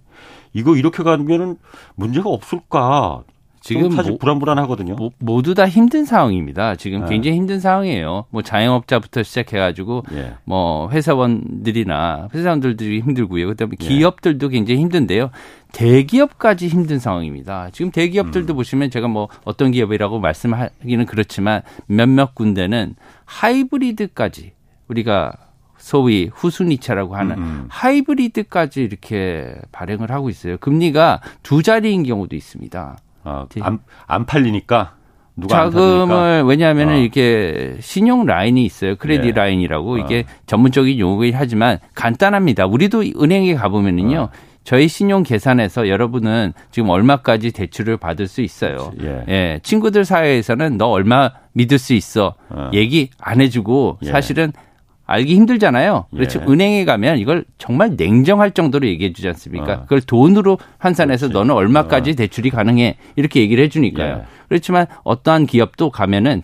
[0.52, 1.56] 이거 이렇게 가면은
[1.96, 3.22] 문제가 없을까?
[3.64, 4.94] 지금 사실 모, 불안불안하거든요.
[4.94, 6.76] 모, 모두 다 힘든 상황입니다.
[6.76, 7.06] 지금 네.
[7.08, 8.26] 굉장히 힘든 상황이에요.
[8.28, 10.34] 뭐 자영업자부터 시작해가지고 예.
[10.44, 13.46] 뭐 회사원들이나 회사원들도 힘들고요.
[13.48, 13.86] 그다음에 예.
[13.86, 15.30] 기업들도 굉장히 힘든데요.
[15.72, 17.70] 대기업까지 힘든 상황입니다.
[17.72, 18.56] 지금 대기업들도 음.
[18.56, 24.52] 보시면 제가 뭐 어떤 기업이라고 말씀하기는 그렇지만 몇몇 군데는 하이브리드까지
[24.88, 25.32] 우리가
[25.78, 27.42] 소위 후순위차라고 하는 음.
[27.42, 27.66] 음.
[27.70, 30.58] 하이브리드까지 이렇게 발행을 하고 있어요.
[30.58, 32.98] 금리가 두 자리인 경우도 있습니다.
[33.24, 34.94] 아, 안, 안 팔리니까
[35.36, 36.92] 누가 자금을 왜냐하면 어.
[36.94, 38.96] 이렇게 신용 라인이 있어요.
[38.96, 39.32] 크레딧 예.
[39.32, 40.32] 라인이라고 이게 어.
[40.46, 42.66] 전문적인 용어이긴 하지만 간단합니다.
[42.66, 44.20] 우리도 은행에 가보면은요.
[44.20, 44.30] 어.
[44.62, 48.92] 저희 신용 계산에서 여러분은 지금 얼마까지 대출을 받을 수 있어요.
[49.02, 49.24] 예.
[49.28, 49.60] 예.
[49.62, 52.34] 친구들 사이에서는 너 얼마 믿을 수 있어.
[52.48, 52.70] 어.
[52.72, 54.06] 얘기 안 해주고 예.
[54.06, 54.52] 사실은
[55.06, 56.06] 알기 힘들잖아요.
[56.14, 56.40] 그렇죠.
[56.40, 56.50] 예.
[56.50, 59.72] 은행에 가면 이걸 정말 냉정할 정도로 얘기해 주지 않습니까?
[59.72, 59.80] 어.
[59.82, 61.34] 그걸 돈으로 환산해서 그렇지.
[61.38, 62.14] 너는 얼마까지 어.
[62.14, 62.96] 대출이 가능해.
[63.16, 64.16] 이렇게 얘기를 해 주니까요.
[64.18, 64.22] 예.
[64.48, 66.42] 그렇지만 어떠한 기업도 가면은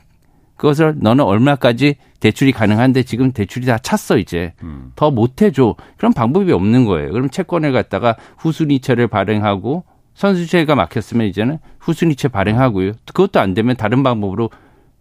[0.56, 4.92] 그것을 너는 얼마까지 대출이 가능한데 지금 대출이 다 찼어 이제 음.
[4.94, 7.12] 더 못 해줘 그런 방법이 없는 거예요.
[7.12, 12.92] 그럼 채권을 갖다가 후순위채를 발행하고 선수채가 막혔으면 이제는 후순위채 발행하고요.
[13.06, 14.50] 그것도 안 되면 다른 방법으로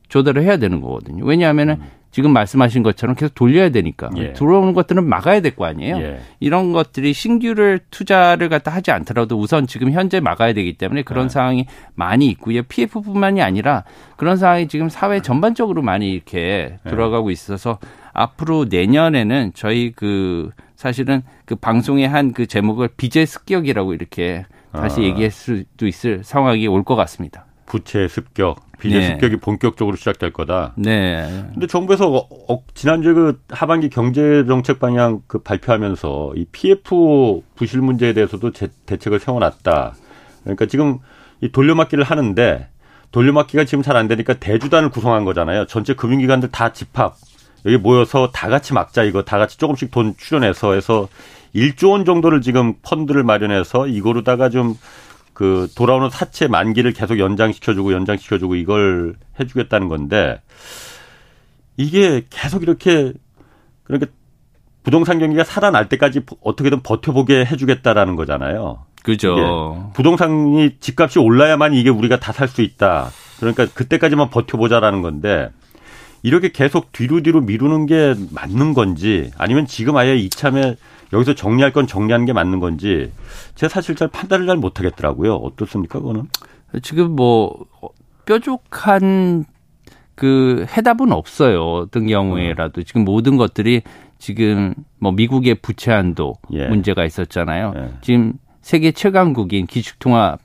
[0.09, 1.23] 조달을 해야 되는 거거든요.
[1.25, 1.87] 왜냐하면은 음.
[2.11, 4.33] 지금 말씀하신 것처럼 계속 돌려야 되니까 예.
[4.33, 5.97] 들어오는 것들은 막아야 될 거 아니에요.
[5.97, 6.19] 예.
[6.39, 11.29] 이런 것들이 신규를 투자를 갖다 하지 않더라도 우선 지금 현재 막아야 되기 때문에 그런 예.
[11.29, 12.63] 상황이 많이 있고요.
[12.63, 13.83] PF뿐만이 아니라
[14.17, 16.89] 그런 상황이 지금 사회 전반적으로 많이 이렇게 예.
[16.89, 17.77] 돌아가고 있어서
[18.13, 25.03] 앞으로 내년에는 저희 그 사실은 그 방송의 한 그 제목을 비제 습격이라고 이렇게 다시 아.
[25.03, 27.45] 얘기할 수도 있을 상황이 올 것 같습니다.
[27.67, 29.07] 부채 습격, 비제 네.
[29.07, 30.73] 습격이 본격적으로 시작될 거다.
[30.75, 31.45] 네.
[31.53, 37.81] 근데 정부에서 어, 어, 지난주에 그 하반기 경제 정책 방향 그 발표하면서 이 PF 부실
[37.81, 39.95] 문제에 대해서도 제, 대책을 세워놨다.
[40.43, 40.99] 그러니까 지금
[41.41, 42.67] 이 돌려막기를 하는데
[43.11, 45.65] 돌려막기가 지금 잘 안 되니까 대주단을 구성한 거잖아요.
[45.65, 47.15] 전체 금융기관들 다 집합
[47.65, 51.09] 여기 모여서 다 같이 막자 이거 다 같이 조금씩 돈 출연해서 해서
[51.55, 54.75] 1조 원 정도를 지금 펀드를 마련해서 이거로다가 좀
[55.39, 60.41] 그 돌아오는 사채 만기를 계속 연장시켜주고 연장시켜주고 이걸 해주겠다는 건데
[61.77, 63.13] 이게 계속 이렇게
[63.85, 64.11] 그러니까
[64.83, 68.83] 부동산 경기가 살아날 때까지 어떻게든 버텨보게 해주겠다라는 거잖아요.
[69.01, 69.91] 그죠.
[69.95, 73.09] 부동산이 집값이 올라야만 이게 우리가 다 살 수 있다.
[73.39, 75.51] 그러니까 그때까지만 버텨보자라는 건데
[76.21, 80.75] 이렇게 계속 뒤로 뒤로 미루는 게 맞는 건지 아니면 지금 아예 이참에
[81.13, 83.11] 여기서 정리할 건 정리하는 게 맞는 건지
[83.55, 85.35] 제가 사실 잘 판단을 잘 못하겠더라고요.
[85.35, 86.27] 어떻습니까, 그거는?
[86.81, 87.65] 지금 뭐
[88.25, 89.45] 뾰족한
[90.15, 91.63] 그 해답은 없어요.
[91.63, 93.81] 어떤 경우에라도 지금 모든 것들이
[94.17, 96.67] 지금 뭐 미국의 부채 한도 예.
[96.67, 97.73] 문제가 있었잖아요.
[97.75, 97.89] 예.
[98.01, 100.37] 지금 세계 최강국인 기축통화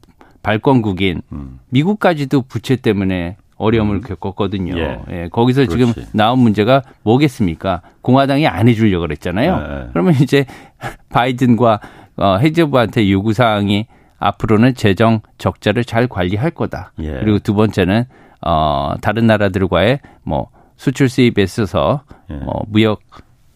[0.42, 1.59] 발권국인 음.
[1.70, 4.00] 미국까지도 부채 때문에 어려움을 음.
[4.00, 4.76] 겪었거든요.
[4.78, 5.00] 예.
[5.10, 5.28] 예.
[5.30, 5.76] 거기서 그렇지.
[5.76, 7.82] 지금 나온 문제가 뭐겠습니까?
[8.02, 9.52] 공화당이 안 해주려고 그랬잖아요.
[9.52, 9.88] 예.
[9.92, 10.44] 그러면 이제
[11.10, 11.80] 바이든과
[12.16, 13.86] 어, 헤즈부한테 요구 사항이
[14.18, 16.92] 앞으로는 재정 적자를 잘 관리할 거다.
[17.00, 17.12] 예.
[17.20, 18.04] 그리고 두 번째는
[18.40, 22.40] 어, 다른 나라들과의 뭐 수출 수입에 있어서 예.
[22.46, 23.00] 어, 무역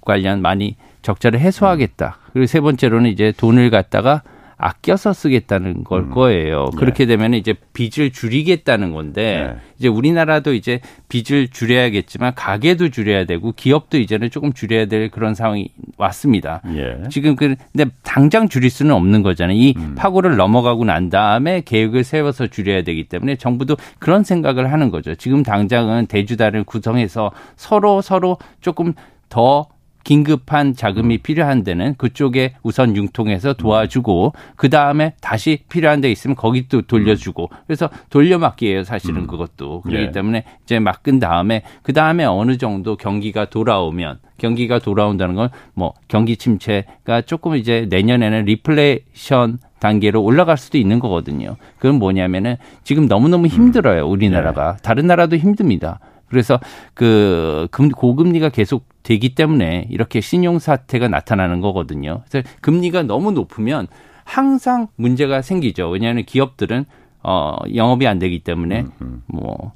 [0.01, 2.19] 관련 많이 적자를 해소하겠다.
[2.33, 4.23] 그리고 세 번째로는 이제 돈을 갖다가
[4.59, 6.11] 아껴서 쓰겠다는 걸 음.
[6.11, 6.67] 거예요.
[6.73, 6.77] 네.
[6.77, 9.61] 그렇게 되면 이제 빚을 줄이겠다는 건데 네.
[9.79, 15.69] 이제 우리나라도 이제 빚을 줄여야겠지만 가게도 줄여야 되고 기업도 이제는 조금 줄여야 될 그런 상황이
[15.97, 16.61] 왔습니다.
[16.75, 17.09] 예.
[17.09, 19.57] 지금 그 근데 당장 줄일 수는 없는 거잖아요.
[19.57, 19.95] 이 음.
[19.97, 25.15] 파고를 넘어가고 난 다음에 계획을 세워서 줄여야 되기 때문에 정부도 그런 생각을 하는 거죠.
[25.15, 28.93] 지금 당장은 대주단을 구성해서 서로 서로 조금
[29.29, 29.69] 더
[30.09, 31.21] 긴급한 자금이 음.
[31.23, 37.51] 필요한 데는 그쪽에 우선 융통해서 도와주고 그 다음에 다시 필요한 데 있으면 거기 또 돌려주고
[37.53, 37.57] 음.
[37.67, 39.27] 그래서 돌려막기예요 사실은 음.
[39.27, 40.13] 그것도 그렇기 네.
[40.13, 46.37] 때문에 이제 막은 다음에 그 다음에 어느 정도 경기가 돌아오면 경기가 돌아온다는 건 뭐 경기
[46.37, 51.57] 침체가 조금 이제 내년에는 리플레이션 단계로 올라갈 수도 있는 거거든요.
[51.79, 54.09] 그건 뭐냐면은 지금 너무너무 힘들어요.
[54.09, 54.73] 우리나라가.
[54.73, 54.83] 네.
[54.83, 56.01] 다른 나라도 힘듭니다.
[56.29, 56.61] 그래서
[56.95, 62.23] 그 고금리가 계속 되기 때문에 이렇게 신용 사태가 나타나는 거거든요.
[62.29, 63.87] 그래서 금리가 너무 높으면
[64.25, 65.89] 항상 문제가 생기죠.
[65.89, 66.85] 왜냐하면 기업들은
[67.23, 68.85] 어 영업이 안 되기 때문에.
[69.27, 69.73] 뭐,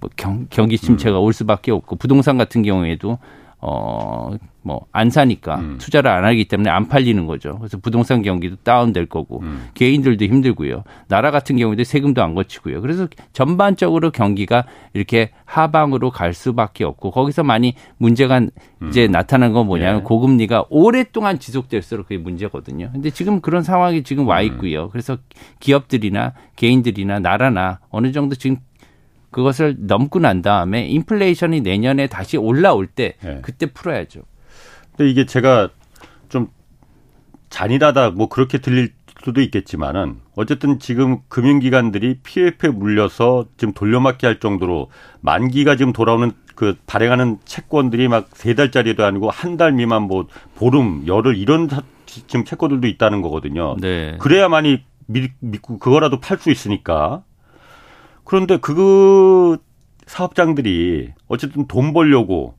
[0.00, 3.18] 뭐 경, 경기 침체가 올 수밖에 없고 부동산 같은 경우에도
[3.60, 4.30] 어,
[4.62, 5.78] 뭐, 안 사니까 음.
[5.78, 7.58] 투자를 안 하기 때문에 안 팔리는 거죠.
[7.58, 9.68] 그래서 부동산 경기도 다운될 거고, 음.
[9.74, 10.84] 개인들도 힘들고요.
[11.08, 12.80] 나라 같은 경우에도 세금도 안 거치고요.
[12.80, 18.50] 그래서 전반적으로 경기가 이렇게 하방으로 갈 수밖에 없고, 거기서 많이 문제가 음.
[18.88, 20.04] 이제 나타난 건 뭐냐면 예.
[20.04, 22.90] 고금리가 오랫동안 지속될수록 그게 문제거든요.
[22.92, 24.46] 근데 지금 그런 상황이 지금 와 음.
[24.46, 24.88] 있고요.
[24.90, 25.16] 그래서
[25.58, 28.58] 기업들이나 개인들이나 나라나 어느 정도 지금
[29.30, 33.40] 그것을 넘고 난 다음에 인플레이션이 내년에 다시 올라올 때 네.
[33.42, 34.22] 그때 풀어야죠.
[34.96, 35.68] 근데 이게 제가
[36.28, 36.48] 좀
[37.50, 44.90] 잔인하다 뭐 그렇게 들릴 수도 있겠지만은 어쨌든 지금 금융기관들이 PF에 물려서 지금 돌려막기 할 정도로
[45.20, 51.04] 만기가 지금 돌아오는 그 발행하는 채권들이 막 세 달짜리도 아니고 한 달 미만 뭐 보름
[51.06, 51.68] 열흘 이런
[52.06, 53.76] 지금 채권들도 있다는 거거든요.
[53.80, 54.16] 네.
[54.18, 54.82] 그래야만이
[55.40, 57.22] 믿고 그거라도 팔 수 있으니까
[58.28, 59.56] 그런데 그
[60.06, 62.56] 사업장들이 어쨌든 돈 벌려고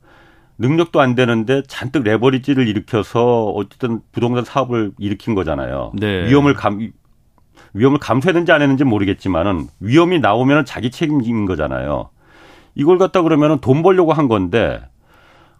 [0.58, 5.92] 능력도 안 되는데 잔뜩 레버리지를 일으켜서 어쨌든 부동산 사업을 일으킨 거잖아요.
[5.94, 6.28] 네.
[6.28, 6.92] 위험을 감
[7.74, 12.10] 위험을 감수했는지 안 했는지 모르겠지만은 위험이 나오면 자기 책임인 거잖아요.
[12.74, 14.82] 이걸 갖다 그러면은 돈 벌려고 한 건데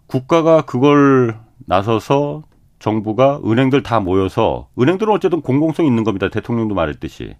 [0.08, 2.42] 국가가 그걸 나서서
[2.80, 6.28] 정부가 은행들 다 모여서 은행들은 어쨌든 공공성 있는 겁니다.
[6.28, 7.36] 대통령도 말했듯이.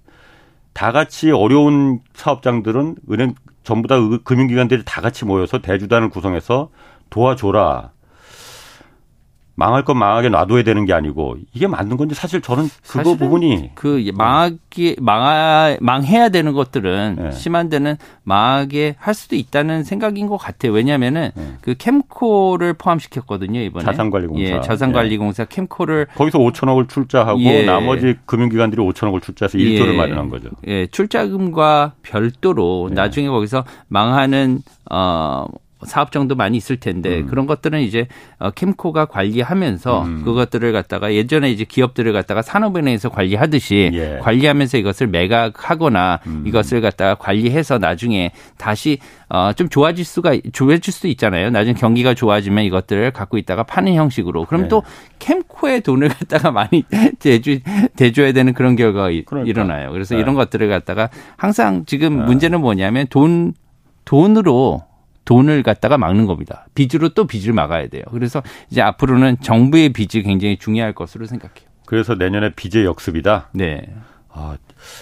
[0.73, 6.71] 다 같이 어려운 사업장들은 은행 전부 다 금융기관들이 다 같이 모여서 대주단을 구성해서
[7.11, 7.93] 도와줘라.
[9.55, 14.11] 망할 건 망하게 놔둬야 되는 게 아니고 이게 맞는 건지 사실 저는 그거 부분이 그
[14.15, 17.31] 망하기 망하 망해야 되는 것들은 네.
[17.33, 20.73] 심한 데는 망하게 할 수도 있다는 생각인 것 같아요.
[20.73, 21.55] 왜냐하면은 네.
[21.61, 25.55] 그 캠코를 포함시켰거든요 이번에 자산관리공사 예, 자산관리공사 네.
[25.55, 27.63] 캠코를 거기서 5천억을 출자하고 예.
[27.65, 29.97] 나머지 금융기관들이 5천억을 출자해서 1조를 예.
[29.97, 30.49] 마련한 거죠.
[30.67, 32.95] 예, 출자금과 별도로 네.
[32.95, 35.47] 나중에 거기서 망하는 어
[35.85, 37.27] 사업정도 많이 있을 텐데 음.
[37.27, 38.07] 그런 것들은 이제
[38.38, 40.25] 어, 캠코가 관리하면서 음.
[40.25, 44.19] 그것들을 갖다가 예전에 이제 기업들을 갖다가 산업은행에서 관리하듯이 예.
[44.23, 46.45] 관리하면서 이것을 매각하거나 음.
[46.47, 51.51] 이것을 갖다가 관리해서 나중에 다시 어, 좀 좋아질 수가 좋아질 수도 있잖아요.
[51.51, 54.45] 나중에 경기가 좋아지면 이것들을 갖고 있다가 파는 형식으로.
[54.47, 54.69] 그럼 네.
[54.69, 54.83] 또
[55.19, 56.85] 캠코의 돈을 갖다가 많이
[57.19, 57.61] 대주
[57.97, 59.43] 대줘야 되는 그런 결과가 그러니까.
[59.49, 59.93] 일어나요.
[59.93, 60.21] 그래서 네.
[60.21, 62.25] 이런 것들을 갖다가 항상 지금 네.
[62.25, 63.55] 문제는 뭐냐면 돈
[64.05, 64.89] 돈으로
[65.31, 66.66] 돈을 갖다가 막는 겁니다.
[66.75, 68.03] 빚으로 또 빚을 막아야 돼요.
[68.11, 71.71] 그래서 이제 앞으로는 정부의 빚이 굉장히 중요할 것으로 생각해요.
[71.87, 73.51] 그래서 내년에 빚의 역습이다.
[73.53, 73.95] 네.
[74.29, 74.57] 아,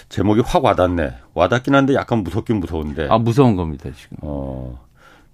[0.07, 1.13] 제목이 확 와닿네.
[1.33, 3.07] 와닿긴 한데 약간 무섭긴 무서운데.
[3.09, 4.17] 아, 무서운 겁니다, 지금.
[4.21, 4.79] 어.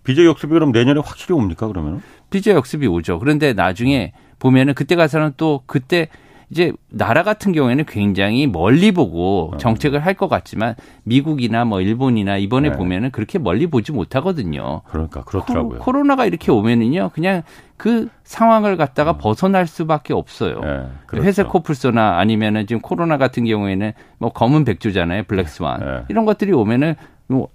[0.05, 2.01] 빚의 역습이 그럼 내년에 확실히 옵니까, 그러면?
[2.29, 3.19] 빚의 역습이 오죠.
[3.19, 6.07] 그런데 나중에 보면은 그때 가서는 또 그때
[6.49, 9.57] 이제 나라 같은 경우에는 굉장히 멀리 보고 어.
[9.57, 12.77] 정책을 할 것 같지만 미국이나 뭐 일본이나 이번에 네.
[12.77, 14.81] 보면은 그렇게 멀리 보지 못하거든요.
[14.87, 15.79] 그러니까 그렇더라고요.
[15.79, 17.43] 코 로, 나가 이렇게 오면은요, 그냥
[17.75, 19.17] 그 상황을 갖다가 어.
[19.17, 20.61] 벗어날 수밖에 없어요.
[20.61, 21.27] 네, 그렇죠.
[21.27, 26.03] 회색 코뿔소나 아니면은 지금 코로나 같은 경우에는 뭐 검은 백조잖아요, 블랙스완 네.
[26.07, 26.95] 이런 것들이 오면은
[27.27, 27.49] 뭐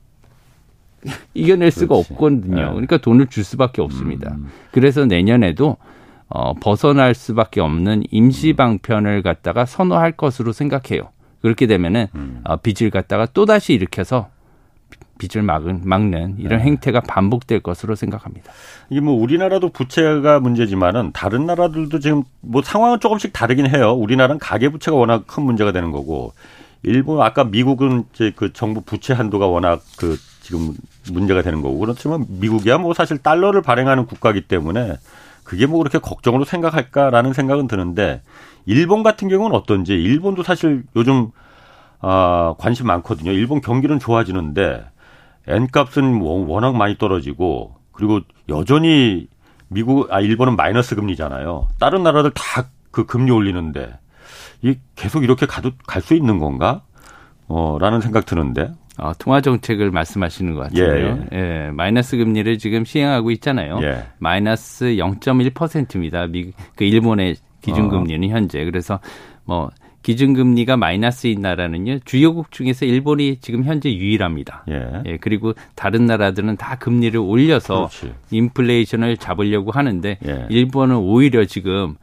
[1.33, 2.13] 이겨낼 수가 그렇지.
[2.13, 2.57] 없거든요.
[2.57, 2.69] 네.
[2.69, 4.33] 그러니까 돈을 줄 수밖에 없습니다.
[4.35, 4.49] 음.
[4.71, 5.79] 그래서 내년에도
[6.31, 11.11] 어, 벗어날 수밖에 없는 임시 방편을 갖다가 선호할 것으로 생각해요.
[11.43, 12.41] 그렇게 되면은 음.
[12.45, 14.29] 어, 빚을 갖다가 또 다시 일으켜서
[15.19, 16.65] 빚을 막은 막는 이런 네.
[16.65, 18.53] 행태가 반복될 것으로 생각합니다.
[18.89, 23.93] 이게 뭐 우리나라도 부채가 문제지만은 다른 나라들도 지금 뭐 상황은 조금씩 다르긴 해요.
[23.93, 26.33] 우리나라는 가계 부채가 워낙 큰 문제가 되는 거고
[26.83, 30.75] 일본 아까 미국은 이제 그 정부 부채 한도가 워낙 그 지금
[31.13, 34.97] 문제가 되는 거고 그렇지만 미국이야 뭐 사실 달러를 발행하는 국가이기 때문에
[35.51, 38.23] 그게 뭐 그렇게 걱정으로 생각할까라는 생각은 드는데
[38.67, 41.33] 일본 같은 경우는 어떤지 일본도 사실 요즘
[41.99, 43.33] 아 관심 많거든요.
[43.33, 44.85] 일본 경기는 좋아지는데
[45.49, 49.27] 엔값은 워낙 많이 떨어지고 그리고 여전히
[49.67, 51.67] 미국 아 일본은 마이너스 금리잖아요.
[51.81, 53.99] 다른 나라들 다 그 금리 올리는데
[54.63, 56.83] 이 계속 이렇게 가도 갈 수 있는 건가?
[57.49, 61.27] 어라는 생각 드는데 어, 통화 정책을 말씀하시는 것 같은데요.
[61.33, 61.67] 예, 예.
[61.67, 63.81] 예, 마이너스 금리를 지금 시행하고 있잖아요.
[63.83, 64.05] 예.
[64.19, 66.27] 마이너스 0.1%입니다.
[66.27, 68.33] 미, 그 일본의 기준금리는 어.
[68.33, 69.01] 현재 그래서
[69.45, 69.71] 뭐
[70.03, 74.65] 기준금리가 마이너스인 나라는요 주요국 중에서 일본이 지금 현재 유일합니다.
[74.71, 75.03] 예.
[75.07, 78.15] 예 그리고 다른 나라들은 다 금리를 올려서 그렇지.
[78.31, 80.47] 인플레이션을 잡으려고 하는데 예.
[80.51, 81.97] 일본은 오히려 지금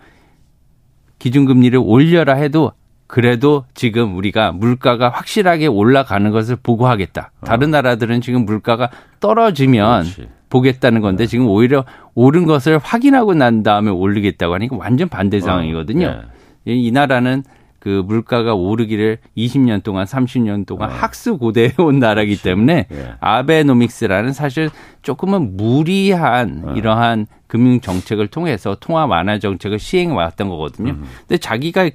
[1.20, 2.72] 기준금리를 올려라 해도
[3.08, 7.32] 그래도 지금 우리가 물가가 확실하게 올라가는 것을 보고하겠다.
[7.46, 7.72] 다른 어.
[7.72, 8.90] 나라들은 지금 물가가
[9.20, 10.28] 떨어지면 그렇지.
[10.50, 11.28] 보겠다는 건데 네.
[11.28, 15.42] 지금 오히려 오른 것을 확인하고 난 다음에 올리겠다고 하니까 완전 반대 어.
[15.42, 16.08] 상황이거든요.
[16.08, 16.22] 어.
[16.66, 16.76] 네.
[16.76, 17.44] 이 나라는
[17.80, 20.96] 그그 물가가 오르기를 20년 동안 30년 동안 네.
[20.96, 22.44] 학수 고대해 온 나라이기 그렇지.
[22.44, 23.12] 때문에 네.
[23.22, 24.70] 아베노믹스라는 사실
[25.02, 26.74] 조금은 무리한 네.
[26.76, 30.92] 이러한 금융 정책을 통해서 통화 완화 정책을 시행해 왔던 거거든요.
[30.92, 31.06] 음.
[31.20, 31.90] 근데 자기가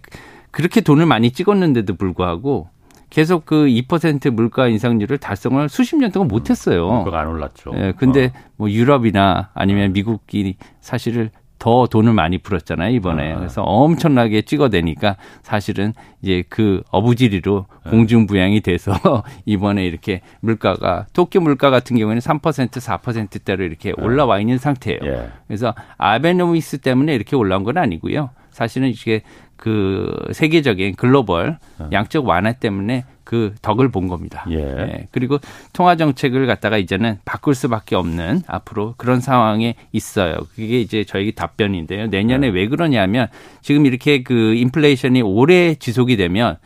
[0.52, 2.68] 그렇게 돈을 많이 찍었는데도 불구하고
[3.10, 6.88] 계속 그 2% 물가 인상률을 달성을 수십 년 동안 못했어요.
[6.88, 7.72] 물가가 안 올랐죠.
[7.74, 8.38] 예, 근데 어.
[8.56, 11.30] 뭐 유럽이나 아니면 미국이 사실을
[11.62, 13.38] 더 돈을 많이 풀었잖아요 이번에 아.
[13.38, 17.90] 그래서 엄청나게 찍어대니까 사실은 이제 그 어부지리로 네.
[17.90, 18.92] 공중부양이 돼서
[19.46, 24.02] 이번에 이렇게 물가가 도쿄 물가 같은 경우에는 3% 4%대로 이렇게 네.
[24.02, 25.00] 올라와 있는 상태예요.
[25.04, 25.28] 예.
[25.46, 28.30] 그래서 아베노미스 때문에 이렇게 올라온 건 아니고요.
[28.50, 29.22] 사실은 이게
[29.62, 31.88] 그 세계적인 글로벌 어.
[31.92, 34.44] 양적 완화 때문에 그 덕을 본 겁니다.
[34.50, 34.56] 예.
[34.56, 35.06] 예.
[35.12, 35.38] 그리고
[35.72, 40.34] 통화 정책을 갖다가 이제는 바꿀 수밖에 없는 앞으로 그런 상황에 있어요.
[40.56, 42.08] 그게 이제 저희 답변인데요.
[42.08, 42.52] 내년에 네.
[42.52, 43.28] 왜 그러냐면
[43.60, 46.56] 지금 이렇게 그 인플레이션이 오래 지속이 되면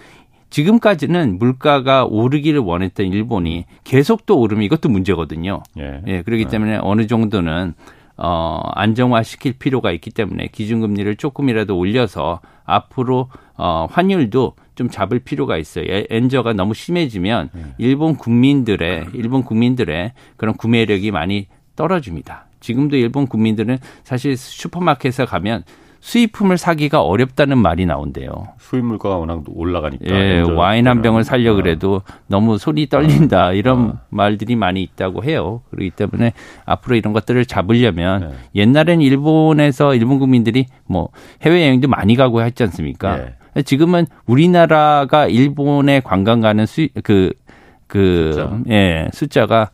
[0.48, 5.62] 지금까지는 물가가 오르기를 원했던 일본이 계속 또 오르면 이것도 문제거든요.
[5.78, 6.00] 예.
[6.06, 6.50] 예 그렇기 네.
[6.50, 7.74] 때문에 어느 정도는
[8.16, 15.84] 어, 안정화시킬 필요가 있기 때문에 기준금리를 조금이라도 올려서 앞으로 어, 환율도 좀 잡을 필요가 있어요.
[16.10, 17.62] 엔저가 너무 심해지면 네.
[17.78, 22.46] 일본 국민들의 일본 국민들의 그런 구매력이 많이 떨어집니다.
[22.60, 25.64] 지금도 일본 국민들은 사실 슈퍼마켓에 가면
[26.06, 28.30] 수입품을 사기가 어렵다는 말이 나온대요.
[28.58, 30.04] 수입 물가가 워낙 올라가니까.
[30.08, 31.56] 예, 와인 한 병을 살려 어.
[31.56, 33.98] 그래도 너무 손이 떨린다 이런 어.
[34.10, 35.62] 말들이 많이 있다고 해요.
[35.70, 36.32] 그렇기 때문에
[36.64, 38.34] 앞으로 이런 것들을 잡으려면 네.
[38.54, 41.08] 옛날엔 일본에서 일본 국민들이 뭐
[41.42, 43.16] 해외 여행도 많이 가고 했지 않습니까?
[43.56, 43.62] 네.
[43.62, 47.32] 지금은 우리나라가 일본에 관광 가는 수그
[47.88, 48.58] 그, 숫자.
[48.70, 49.70] 예, 숫자가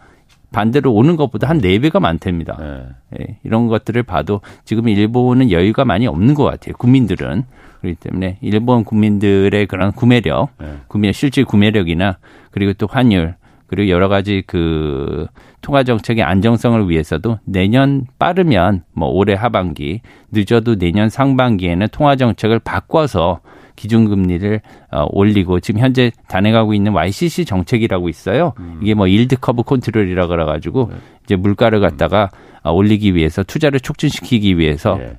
[0.53, 2.57] 반대로 오는 것보다 한 4배가 많답니다.
[2.61, 3.21] 네.
[3.21, 6.75] 예, 이런 것들을 봐도 지금 일본은 여유가 많이 없는 것 같아요.
[6.77, 7.45] 국민들은.
[7.81, 10.75] 그렇기 때문에 일본 국민들의 그런 구매력, 네.
[10.87, 12.19] 구매, 실질 구매력이나
[12.53, 13.35] 그리고 또 환율,
[13.67, 15.27] 그리고 여러 가지 그
[15.63, 23.41] 통화 정책의 안정성을 위해서도 내년 빠르면 뭐 올해 하반기, 늦어도 내년 상반기에는 통화 정책을 바꿔서
[23.77, 28.53] 기준금리를 어, 올리고 지금 현재 단행하고 있는 YCC 정책이라고 있어요.
[28.59, 28.81] 음.
[28.83, 30.97] 이게 뭐 yield curve control이라 그래 가지고 네.
[31.25, 32.31] 이제 물가를 갖다가
[32.63, 35.19] 어, 올리기 위해서 투자를 촉진시키기 위해서 네.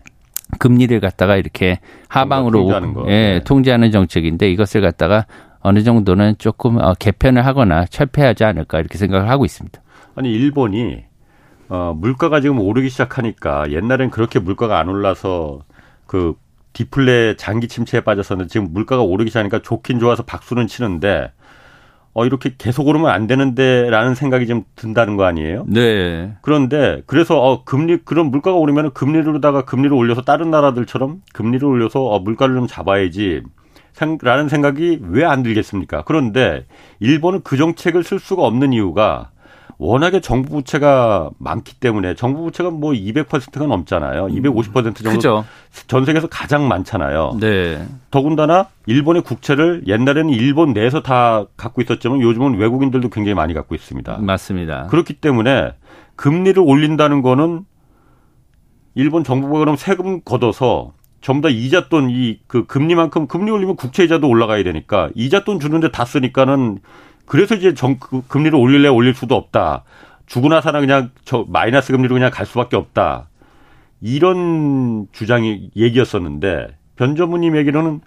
[0.59, 3.39] 금리를 갖다가 이렇게 하방으로 통제하는, 오, 예, 네.
[3.43, 5.25] 통제하는 정책인데 이것을 갖다가
[5.61, 9.81] 어느 정도는 조금 어, 개편을 하거나 철폐하지 않을까 이렇게 생각을 하고 있습니다.
[10.15, 11.05] 아니 일본이
[11.69, 15.61] 어, 물가가 지금 오르기 시작하니까 옛날엔 그렇게 물가가 안 올라서
[16.05, 16.35] 그
[16.73, 21.31] 디플레 장기 침체에 빠져서는 지금 물가가 오르기 시작하니까 좋긴 좋아서 박수는 치는데
[22.15, 25.65] 어 이렇게 계속 오르면 안 되는데라는 생각이 좀 든다는 거 아니에요?
[25.67, 26.35] 네.
[26.41, 32.19] 그런데 그래서 어 금리 그런 물가가 오르면 금리로다가 금리를 올려서 다른 나라들처럼 금리를 올려서 어
[32.19, 33.41] 물가를 좀 잡아야지.
[34.23, 36.03] 라는 생각이 왜 안 들겠습니까?
[36.05, 36.65] 그런데
[36.99, 39.29] 일본은 그 정책을 쓸 수가 없는 이유가
[39.83, 44.27] 워낙에 정부 부채가 많기 때문에 정부 부채가 뭐 200%가 넘잖아요.
[44.27, 45.45] 250% 정도 그죠.
[45.87, 47.37] 전 세계에서 가장 많잖아요.
[47.39, 47.85] 네.
[48.09, 54.19] 더군다나 일본의 국채를 옛날에는 일본 내에서 다 갖고 있었지만 요즘은 외국인들도 굉장히 많이 갖고 있습니다.
[54.19, 54.87] 맞습니다.
[54.87, 55.73] 그렇기 때문에
[56.15, 57.65] 금리를 올린다는 거는
[58.95, 64.03] 일본 정부가 그럼 세금 걷어서 전부 다 이자 돈 이 그 금리만큼 금리 올리면 국채
[64.03, 66.79] 이자도 올라가야 되니까 이자 돈 주는데 다 쓰니까는
[67.25, 69.83] 그래서 이제 정, 그 금리를 올릴래 올릴 수도 없다.
[70.25, 73.29] 주거나 사나 그냥 저 마이너스 금리로 그냥 갈 수밖에 없다.
[74.01, 78.01] 이런 주장이 얘기였었는데 변 전무님 얘기로는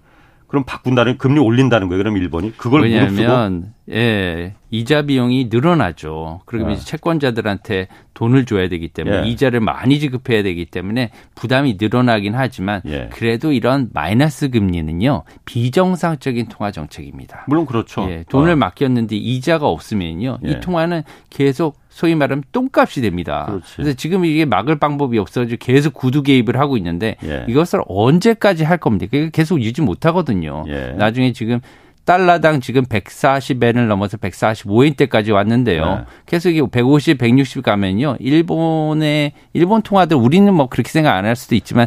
[0.47, 2.03] 그럼 바꾼다는 금리 올린다는 거예요.
[2.03, 6.41] 그럼 일본이 그걸 왜냐하면 예 이자 비용이 늘어나죠.
[6.45, 6.75] 그러면 네.
[6.75, 9.29] 이제 채권자들한테 돈을 줘야 되기 때문에 예.
[9.29, 13.09] 이자를 많이 지급해야 되기 때문에 부담이 늘어나긴 하지만 예.
[13.13, 17.45] 그래도 이런 마이너스 금리는요 비정상적인 통화 정책입니다.
[17.49, 18.07] 물론 그렇죠.
[18.09, 18.57] 예, 돈을 어.
[18.57, 20.61] 맡겼는데 이자가 없으면요 이 예.
[20.61, 23.47] 통화는 계속 소위 말하면 똥값이 됩니다.
[23.49, 23.77] 그렇지.
[23.77, 27.47] 그래서 지금 이게 막을 방법이 없어서 계속 구두 개입을 하고 있는데 예.
[27.49, 29.17] 이것을 언제까지 할 겁니까?
[29.33, 30.67] 계속 유지 못 하거든요.
[30.69, 30.93] 예.
[30.99, 31.59] 나중에 지금
[32.05, 35.85] 달러당 지금 140엔을 넘어서 145엔 대까지 왔는데요.
[35.87, 36.05] 네.
[36.27, 38.17] 계속 이게 150, 160 가면요.
[38.21, 41.87] 일본의 일본 통화들 우리는 뭐 그렇게 생각 안 할 수도 있지만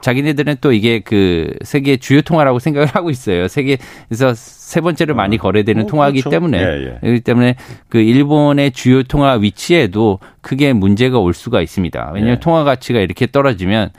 [0.00, 3.48] 자기네들은 또 이게 그 세계 주요 통화라고 생각을 하고 있어요.
[3.48, 5.40] 세계에서 세 번째로 많이 어.
[5.40, 6.30] 거래되는 어, 통화이기 그렇죠.
[6.30, 6.98] 때문에 예, 예.
[7.00, 7.56] 그렇기 때문에
[7.88, 12.10] 그 일본의 주요 통화 위치에도 크게 문제가 올 수가 있습니다.
[12.14, 12.40] 왜냐하면 예.
[12.40, 13.90] 통화 가치가 이렇게 떨어지면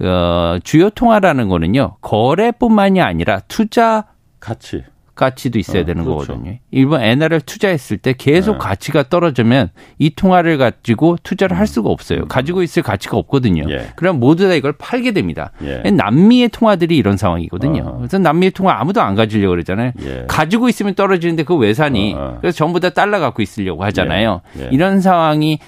[0.00, 4.04] 어 주요 통화라는 거는요 거래뿐만이 아니라 투자
[4.40, 4.84] 가치
[5.16, 6.26] 가치도 있어야 어, 되는 그렇죠.
[6.28, 6.58] 거거든요.
[6.70, 8.58] 일본 엔화를 투자했을 때 계속 네.
[8.58, 11.66] 가치가 떨어지면 이 통화를 가지고 투자를 할 음.
[11.66, 12.20] 수가 없어요.
[12.20, 12.28] 음.
[12.28, 13.64] 가지고 있을 가치가 없거든요.
[13.70, 13.88] 예.
[13.96, 15.50] 그럼 모두 다 이걸 팔게 됩니다.
[15.64, 15.90] 예.
[15.90, 17.82] 남미의 통화들이 이런 상황이거든요.
[17.82, 19.92] 어 그래서 남미의 통화 아무도 안 가지려고 그러잖아요.
[20.02, 20.24] 예.
[20.28, 24.42] 가지고 있으면 떨어지는데 그 외산이 어 그래서 전부 다 달러 갖고 있으려고 하잖아요.
[24.58, 24.64] 예.
[24.64, 24.68] 예.
[24.70, 25.58] 이런 상황이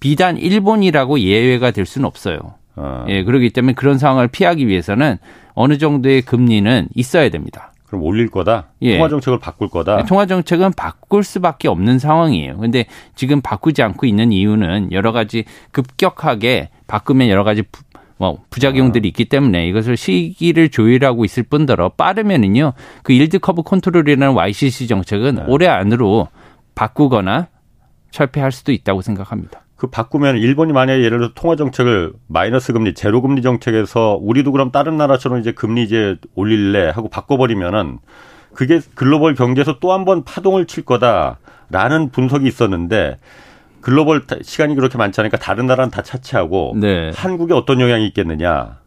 [0.00, 2.38] 비단 일본이라고 예외가 될 수는 없어요.
[2.76, 3.06] 어.
[3.08, 5.16] 예, 그렇기 때문에 그런 상황을 피하기 위해서는
[5.54, 7.72] 어느 정도의 금리는 있어야 됩니다.
[7.86, 8.68] 그럼 올릴 거다.
[8.82, 8.96] 예.
[8.96, 9.96] 통화 정책을 바꿀 거다.
[9.96, 12.58] 네, 통화 정책은 바꿀 수밖에 없는 상황이에요.
[12.58, 17.82] 근데 지금 바꾸지 않고 있는 이유는 여러 가지 급격하게 바꾸면 여러 가지 부,
[18.18, 19.08] 뭐 부작용들이 아.
[19.08, 22.72] 있기 때문에 이것을 시기를 조율하고 있을 뿐더러 빠르면은요
[23.02, 25.44] 그 yield curve control이라는 YCC 정책은 네.
[25.46, 26.28] 올해 안으로
[26.74, 27.48] 바꾸거나
[28.10, 29.65] 철폐할 수도 있다고 생각합니다.
[29.76, 34.70] 그 바꾸면 일본이 만약에 예를 들어 통화 정책을 마이너스 금리, 제로 금리 정책에서 우리도 그럼
[34.70, 37.98] 다른 나라처럼 이제 금리 이제 올릴래 하고 바꿔버리면은
[38.54, 43.18] 그게 글로벌 경제에서 또 한 번 파동을 칠 거다라는 분석이 있었는데
[43.82, 47.12] 글로벌 시간이 그렇게 많지 않으니까 다른 나라는 다 차치하고 네.
[47.14, 48.78] 한국에 어떤 영향이 있겠느냐?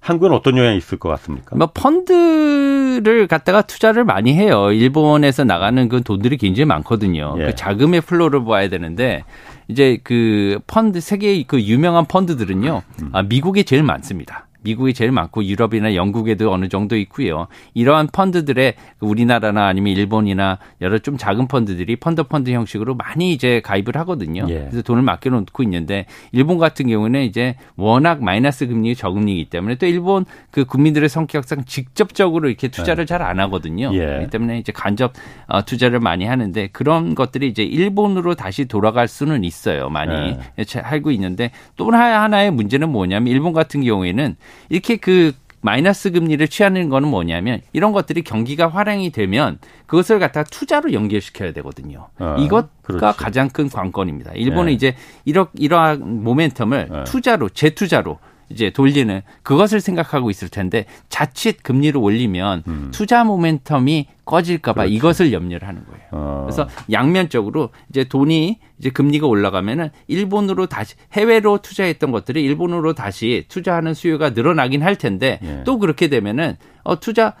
[0.00, 1.56] 한국은 어떤 영향이 있을 것 같습니까?
[1.56, 4.72] 뭐 펀드를 갖다가 투자를 많이 해요.
[4.72, 7.34] 일본에서 나가는 그 돈들이 굉장히 많거든요.
[7.38, 7.44] 예.
[7.46, 9.24] 그 자금의 플로를 봐야 되는데
[9.68, 12.82] 이제 그 펀드 세계의 그 유명한 펀드들은요.
[13.02, 13.10] 음.
[13.12, 14.47] 아, 미국에 제일 많습니다.
[14.62, 17.46] 미국이 제일 많고 유럽이나 영국에도 어느 정도 있고요.
[17.74, 23.96] 이러한 펀드들의 우리나라나 아니면 일본이나 여러 좀 작은 펀드들이 펀드 펀드 형식으로 많이 이제 가입을
[23.98, 24.46] 하거든요.
[24.48, 24.60] 예.
[24.60, 29.86] 그래서 돈을 맡겨 놓고 있는데 일본 같은 경우는 이제 워낙 마이너스 금리 저금리이기 때문에 또
[29.86, 33.06] 일본 그 국민들의 성격상 직접적으로 이렇게 투자를 예.
[33.06, 33.90] 잘안 하거든요.
[33.92, 33.98] 예.
[33.98, 35.12] 그렇기 때문에 이제 간접
[35.46, 39.88] 어, 투자를 많이 하는데 그런 것들이 이제 일본으로 다시 돌아갈 수는 있어요.
[39.88, 40.80] 많이 예.
[40.80, 44.36] 알고 있는데 또 하나의 문제는 뭐냐면 일본 같은 경우에는
[44.68, 50.92] 이렇게 그 마이너스 금리를 취하는 거는 뭐냐면 이런 것들이 경기가 활행이 되면 그것을 갖다 투자로
[50.92, 52.08] 연결시켜야 되거든요.
[52.18, 53.18] 어, 이것가 그렇지.
[53.18, 54.32] 가장 큰 관건입니다.
[54.34, 54.72] 일본은 네.
[54.72, 57.04] 이제 이러, 이러한 모멘텀을 네.
[57.04, 58.18] 투자로 재투자로
[58.50, 62.88] 이제 돌리는 그것을 생각하고 있을 텐데 자칫 금리를 올리면 음.
[62.92, 64.94] 투자 모멘텀이 꺼질까봐 그렇죠.
[64.94, 66.02] 이것을 염려를 하는 거예요.
[66.12, 66.42] 어.
[66.46, 73.94] 그래서 양면적으로 이제 돈이 이제 금리가 올라가면은 일본으로 다시 해외로 투자했던 것들이 일본으로 다시 투자하는
[73.94, 75.62] 수요가 늘어나긴 할 텐데 예.
[75.64, 77.34] 또 그렇게 되면은 어 투자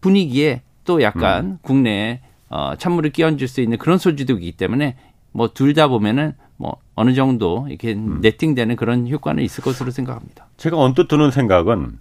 [0.00, 1.58] 분위기에 또 약간 음.
[1.62, 2.20] 국내에
[2.50, 4.96] 어 찬물을 끼얹을 수 있는 그런 소지도 있기 때문에
[5.32, 8.18] 뭐 둘 다 보면은 뭐 어느 정도 이렇게 음.
[8.20, 10.46] 네팅되는 그런 효과는 있을 것으로 생각합니다.
[10.58, 11.98] 제가 언뜻 드는 생각은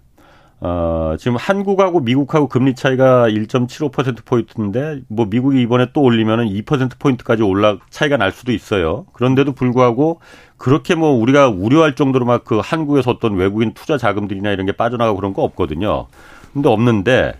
[0.59, 7.43] 어, 지금 한국하고 미국하고 금리 차이가 1.75% 포인트인데 뭐 미국이 이번에 또 올리면은 2% 포인트까지
[7.43, 9.05] 올라 차이가 날 수도 있어요.
[9.13, 10.19] 그런데도 불구하고
[10.57, 15.17] 그렇게 뭐 우리가 우려할 정도로 막 그 한국에서 어떤 외국인 투자 자금들이나 이런 게 빠져나가고
[15.17, 16.07] 그런 거 없거든요.
[16.53, 17.33] 근데 없는데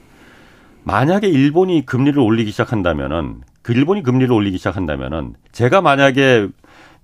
[0.84, 6.47] 만약에 일본이 금리를 올리기 시작한다면은 그 일본이 금리를 올리기 시작한다면은 제가 만약에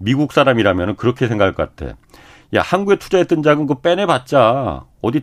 [0.03, 1.95] 미국 사람이라면 그렇게 생각할 것 같아.
[2.55, 5.21] 야, 한국에 투자했던 자금 그 빼내봤자 어디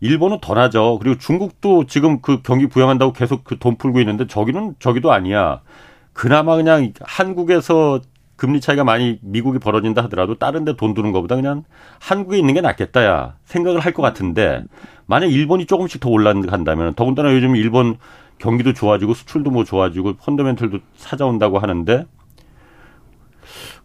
[0.00, 0.98] 일본은 더 나죠.
[1.00, 5.60] 그리고 중국도 지금 그 경기 부양한다고 계속 그 돈 풀고 있는데 저기는 저기도 아니야.
[6.12, 8.00] 그나마 그냥 한국에서
[8.36, 11.64] 금리 차이가 많이 미국이 벌어진다 하더라도 다른 데 돈 두는 것보다 그냥
[12.00, 14.64] 한국에 있는 게 낫겠다 야 생각을 할 것 같은데
[15.04, 17.96] 만약 일본이 조금씩 더 올라간다면 더군다나 요즘 일본
[18.38, 22.06] 경기도 좋아지고 수출도 뭐 좋아지고 펀더멘털도 찾아온다고 하는데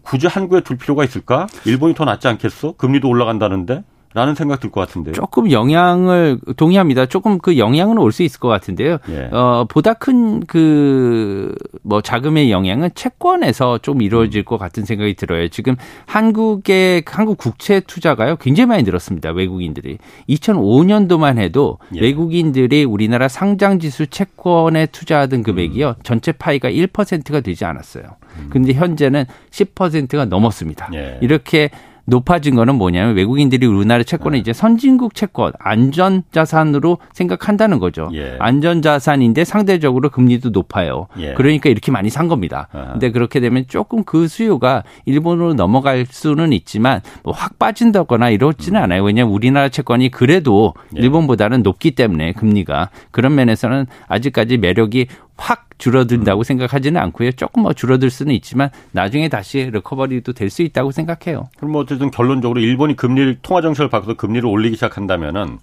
[0.05, 1.47] 굳이 한국에 둘 필요가 있을까?
[1.65, 2.73] 일본이 더 낫지 않겠어?
[2.77, 3.83] 금리도 올라간다는데?
[4.15, 5.13] 라는 생각 들 것 같은데요.
[5.13, 7.05] 조금 영향을 동의합니다.
[7.05, 8.97] 조금 그 영향은 올 수 있을 것 같은데요.
[9.09, 9.29] 예.
[9.31, 11.53] 어, 보다 큰 그
[11.83, 14.45] 뭐 자금의 영향은 채권에서 좀 이루어질 음.
[14.45, 15.49] 것 같은 생각이 들어요.
[15.49, 15.75] 지금
[16.07, 19.31] 한국의 한국 국채 투자가요 굉장히 많이 늘었습니다.
[19.31, 19.97] 외국인들이
[20.29, 22.01] 2005년도만 해도 예.
[22.01, 25.93] 외국인들이 우리나라 상장 지수 채권에 투자하던 금액이요 음.
[26.03, 28.03] 전체 파이가 1%가 되지 않았어요.
[28.39, 28.47] 음.
[28.49, 30.89] 근데 현재는 10%가 넘었습니다.
[30.93, 31.19] 예.
[31.21, 31.69] 이렇게
[32.05, 34.39] 높아진 거는 뭐냐면 외국인들이 우리나라 채권을 네.
[34.39, 38.09] 이제 선진국 채권 안전 자산으로 생각한다는 거죠.
[38.13, 38.35] 예.
[38.39, 41.07] 안전 자산인데 상대적으로 금리도 높아요.
[41.19, 41.33] 예.
[41.33, 42.67] 그러니까 이렇게 많이 산 겁니다.
[42.71, 42.91] 아.
[42.93, 48.83] 근데 그렇게 되면 조금 그 수요가 일본으로 넘어갈 수는 있지만 뭐 확 빠진다거나 이렇지는 음.
[48.83, 49.03] 않아요.
[49.03, 51.01] 왜냐하면 우리나라 채권이 그래도 예.
[51.01, 55.07] 일본보다는 높기 때문에 금리가 그런 면에서는 아직까지 매력이
[55.37, 56.43] 확 줄어든다고 음.
[56.43, 57.33] 생각하지는 않고요.
[57.33, 61.49] 조금 뭐 줄어들 수는 있지만 나중에 다시 리커버리도 될 수 있다고 생각해요.
[61.57, 65.57] 그럼 뭐 어쨌든 결론적으로 일본이 금리를 통화 정책을 바꿔서 금리를 올리기 시작한다면은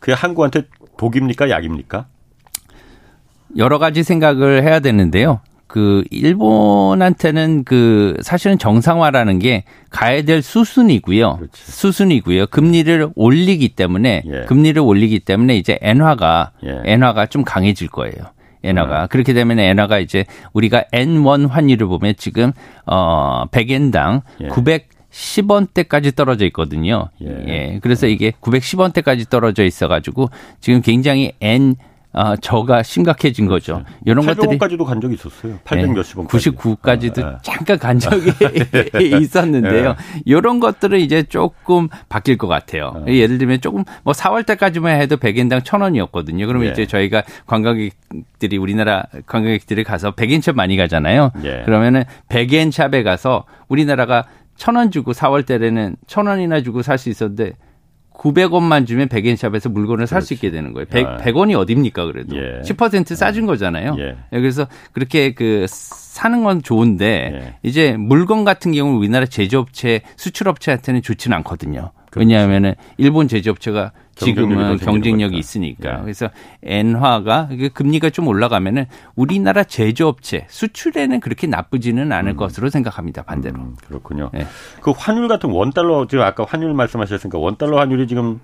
[0.00, 0.62] 그게 한국한테
[0.96, 2.06] 독입니까 약입니까?
[3.56, 5.40] 여러 가지 생각을 해야 되는데요.
[5.66, 11.36] 그 일본한테는 그 사실은 정상화라는 게 가야 될 수순이고요.
[11.36, 11.72] 그렇지.
[11.72, 12.46] 수순이고요.
[12.46, 14.44] 금리를 올리기 때문에 예.
[14.46, 16.80] 금리를 올리기 때문에 이제 엔화가 예.
[16.84, 18.14] 엔화가 좀 강해질 거예요.
[18.62, 19.02] 엔화가.
[19.02, 19.08] 음.
[19.08, 22.52] 그렇게 되면 엔화가 이제 우리가 N1 환율을 보면 지금
[22.86, 24.48] 어 100엔당 예.
[24.48, 27.08] 900 10원대까지 떨어져 있거든요.
[27.22, 27.44] 예.
[27.48, 27.78] 예.
[27.82, 30.28] 그래서 이게 910원대까지 떨어져 있어 가지고
[30.60, 31.76] 지금 굉장히 N
[32.12, 33.74] 아, 저가 심각해진 그렇죠.
[33.74, 33.84] 거죠.
[34.04, 35.58] 이런 것들이 까지도 간 적이 있었어요.
[35.64, 36.26] 800 몇십 원.
[36.26, 37.38] 99까지도 아, 아.
[37.42, 38.32] 잠깐 간 적이
[39.22, 39.94] 있었는데요.
[40.24, 40.60] 이런 예.
[40.60, 42.92] 것들은 이제 조금 바뀔 것 같아요.
[43.06, 43.10] 아.
[43.10, 46.46] 예를 들면 조금 뭐 4월 때까지만 해도 100엔당 1,000원이었거든요.
[46.46, 46.72] 그러면 예.
[46.72, 51.32] 이제 저희가 관광객들이 우리나라 관광객들이 가서 100엔 샵 많이 가잖아요.
[51.44, 51.62] 예.
[51.64, 54.24] 그러면은 100엔 샵에 가서 우리나라가
[54.56, 57.52] 1,000원 주고 4월 때에는 1,000원이나 주고 살 수 있었는데
[58.18, 60.86] 900원만 주면 100엔샵에서 물건을 살 수 있게 되는 거예요.
[60.86, 61.60] 100, 100원이 아.
[61.60, 62.36] 어딥니까 그래도.
[62.36, 62.60] 예.
[62.62, 63.96] 10% 싸진 거잖아요.
[63.98, 64.16] 예.
[64.32, 64.40] 예.
[64.40, 67.54] 그래서 그렇게 그 사는 건 좋은데 예.
[67.62, 71.92] 이제 물건 같은 경우는 우리나라 제조업체, 수출업체한테는 좋지는 않거든요.
[72.10, 72.20] 그렇죠.
[72.20, 75.96] 왜냐하면은 일본 제조업체가 지금은 경쟁력이 있으니까.
[75.96, 76.02] 네.
[76.02, 76.28] 그래서
[76.62, 82.36] 엔화가 금리가 좀 올라가면은 우리나라 제조업체 수출에는 그렇게 나쁘지는 않을 음.
[82.36, 83.22] 것으로 생각합니다.
[83.22, 83.56] 반대로.
[83.56, 84.30] 음, 그렇군요.
[84.32, 84.46] 네.
[84.80, 88.40] 그 환율 같은 원달러 지금 아까 환율 말씀하셨으니까 원달러 환율이 지금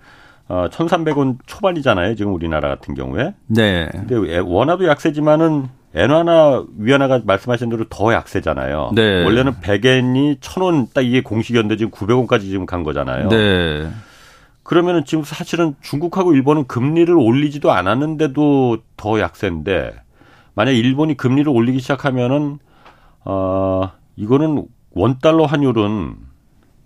[0.46, 2.14] 어 1,300원 초반이잖아요.
[2.16, 3.34] 지금 우리나라 같은 경우에.
[3.46, 3.88] 네.
[3.92, 8.90] 근데 원화도 약세지만은 엔화나 위안화가 말씀하신 대로 더 약세잖아요.
[8.94, 9.24] 네.
[9.24, 13.28] 원래는 100엔이 1,000원 딱 이게 공식이었는데 지금 900원까지 지금 간 거잖아요.
[13.28, 13.88] 네.
[14.64, 19.92] 그러면은 지금 사실은 중국하고 일본은 금리를 올리지도 않았는데도 더 약세인데
[20.54, 22.58] 만약 일본이 금리를 올리기 시작하면은
[23.24, 26.16] 어 이거는 원 달러 환율은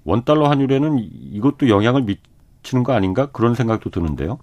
[0.04, 4.38] 원 달러 환율에는 이것도 영향을 미치는 거 아닌가 그런 생각도 드는데요.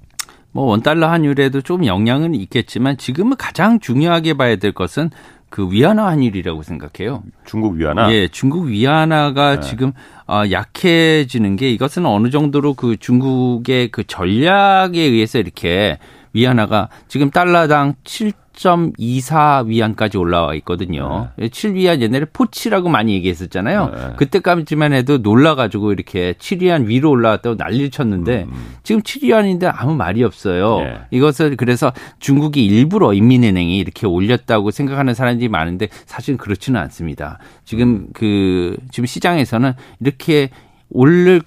[0.56, 5.10] 뭐 원달러 환율에도 좀 영향은 있겠지만 지금은 가장 중요하게 봐야 될 것은
[5.50, 7.24] 그 위안화 환율이라고 생각해요.
[7.46, 8.12] 중국 위안화?
[8.12, 9.62] 예, 중국 위안화가 네.
[9.62, 9.94] 지금
[10.28, 15.98] 어, 약해지는 게 이것은 어느 정도로 그 중국의 그 전략에 의해서 이렇게
[16.34, 21.30] 위안화가 지금 달러당 7 7.24 위안까지 올라와 있거든요.
[21.38, 21.48] 네.
[21.48, 23.92] 7위안 옛날에 포치라고 많이 얘기했었잖아요.
[23.94, 24.14] 네.
[24.18, 28.52] 그때까지만 해도 놀라가지고 이렇게 7위안 위로 올라왔다고 난리를 쳤는데 음.
[28.52, 28.76] 음.
[28.84, 30.80] 지금 7위안인데 아무 말이 없어요.
[30.80, 31.00] 네.
[31.12, 37.40] 이것을 그래서 중국이 일부러 인민은행이 이렇게 올렸다고 생각하는 사람들이 많은데 사실은 그렇지는 않습니다.
[37.64, 38.08] 지금 음.
[38.14, 40.50] 그 지금 시장에서는 이렇게
[40.90, 41.42] 오를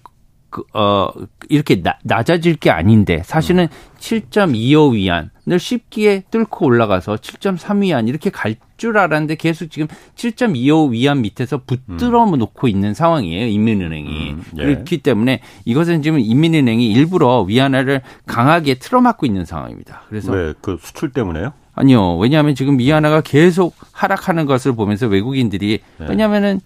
[0.51, 1.09] 그, 어,
[1.49, 3.99] 이렇게 나, 낮아질 게 아닌데 사실은 음.
[3.99, 11.21] 7.25 위안을 쉽게 뚫고 올라가서 7.3 위안 이렇게 갈 줄 알았는데 계속 지금 7.25 위안
[11.21, 12.39] 밑에서 붙들어 음.
[12.39, 13.49] 놓고 있는 상황이에요.
[13.49, 14.31] 인민은행이.
[14.31, 14.63] 음, 예.
[14.65, 20.03] 그렇기 때문에 이것은 지금 인민은행이 일부러 위안화를 강하게 틀어막고 있는 상황입니다.
[20.09, 21.53] 그래서 왜 그 수출 때문에요?
[21.75, 22.17] 아니요.
[22.19, 26.07] 왜냐하면 지금 위안화가 계속 하락하는 것을 보면서 외국인들이 예.
[26.09, 26.61] 왜냐하면은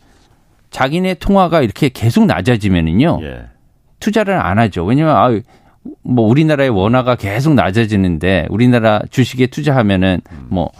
[0.70, 3.20] 자기네 통화가 이렇게 계속 낮아지면은요.
[3.22, 3.46] 예.
[4.02, 4.84] 투자를 안 하죠.
[4.84, 5.30] 왜냐면 아,
[6.02, 10.70] 뭐 우리나라의 원화가 계속 낮아지는데 우리나라 주식에 투자하면은 뭐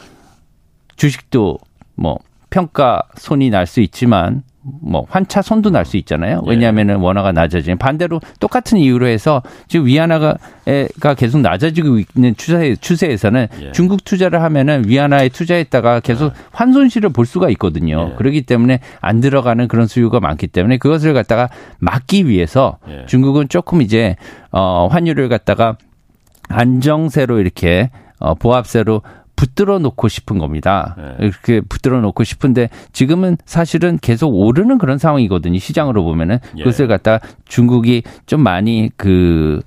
[0.97, 1.59] 주식도
[1.95, 2.19] 뭐
[2.51, 6.43] 평가 손이 날 수 있지만 뭐 환차 손도 날 수 있잖아요.
[6.47, 6.51] 예.
[6.51, 10.37] 왜냐하면은 원화가 낮아지는 반대로 똑같은 이유로 해서 지금 위안화가
[11.17, 13.73] 계속 낮아지고 있는 추세 추세에서는 예.
[13.73, 16.35] 중국 투자를 하면은 위안화에 투자했다가 계속 아.
[16.53, 18.11] 환손실을 볼 수가 있거든요.
[18.13, 18.17] 예.
[18.17, 21.49] 그렇기 때문에 안 들어가는 그런 수요가 많기 때문에 그것을 갖다가
[21.79, 23.07] 막기 위해서 예.
[23.07, 24.17] 중국은 조금 이제
[24.53, 25.77] 어 환율을 갖다가
[26.49, 27.91] 안정세로 이렇게
[28.21, 29.03] 어 보합세로
[29.43, 30.95] 붙들어 놓고 싶은 겁니다.
[30.97, 31.27] 네.
[31.27, 35.59] 이렇게 붙들어 놓고 싶은데 지금은 사실은 계속 오르는 그런 상황이거든요.
[35.59, 36.63] 시장으로 보면은 예.
[36.63, 39.61] 그것을 갖다 중국이 좀 많이 그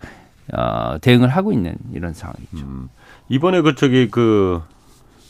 [0.54, 2.66] 어, 대응을 하고 있는 이런 상황이죠.
[2.66, 2.88] 음.
[3.28, 4.62] 이번에 그 저기 그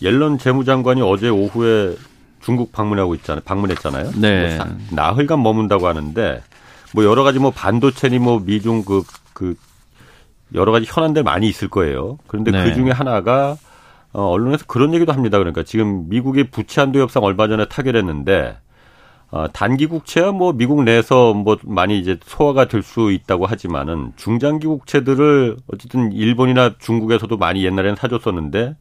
[0.04, 1.96] 옐런 재무장관이 어제 오후에
[2.40, 3.42] 중국 방문하고 있잖아요.
[3.46, 4.12] 방문했잖아요.
[4.22, 4.58] 네.
[4.58, 6.44] 뭐 나흘간 머문다고 하는데
[6.94, 9.56] 뭐 여러 가지 뭐 반도체니 뭐 미중 그그 그
[10.54, 12.20] 여러 가지 현안들 많이 있을 거예요.
[12.28, 12.64] 그런데 네.
[12.64, 13.58] 그 중에 하나가
[14.16, 15.38] 어, 언론에서 그런 얘기도 합니다.
[15.40, 18.58] 그러니까 지금 미국의 부채 한도 협상 얼마 전에 타결했는데
[19.32, 24.68] 어, 단기 국채야 뭐 미국 내에서 뭐 많이 이제 소화가 될 수 있다고 하지만은 중장기
[24.68, 28.76] 국채들을 어쨌든 일본이나 중국에서도 많이 옛날에는 사줬었는데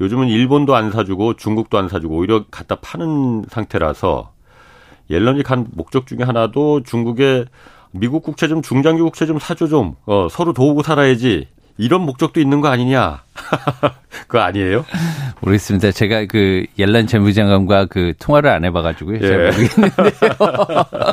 [0.00, 4.32] 요즘은 일본도 안 사주고 중국도 안 사주고 오히려 갖다 파는 상태라서
[5.10, 7.44] 옐런이 간 목적 중에 하나도 중국에
[7.90, 12.60] 미국 국채 좀 중장기 국채 좀 사줘 좀 어, 서로 도우고 살아야지 이런 목적도 있는
[12.60, 13.22] 거 아니냐?
[14.26, 14.84] 그거 아니에요?
[15.40, 15.92] 모르겠습니다.
[15.92, 19.20] 제가 그 옐란 재무 장관과 그 통화를 안 해봐가지고요.
[19.20, 19.50] 잘 예.
[19.50, 20.32] 모르겠는데요.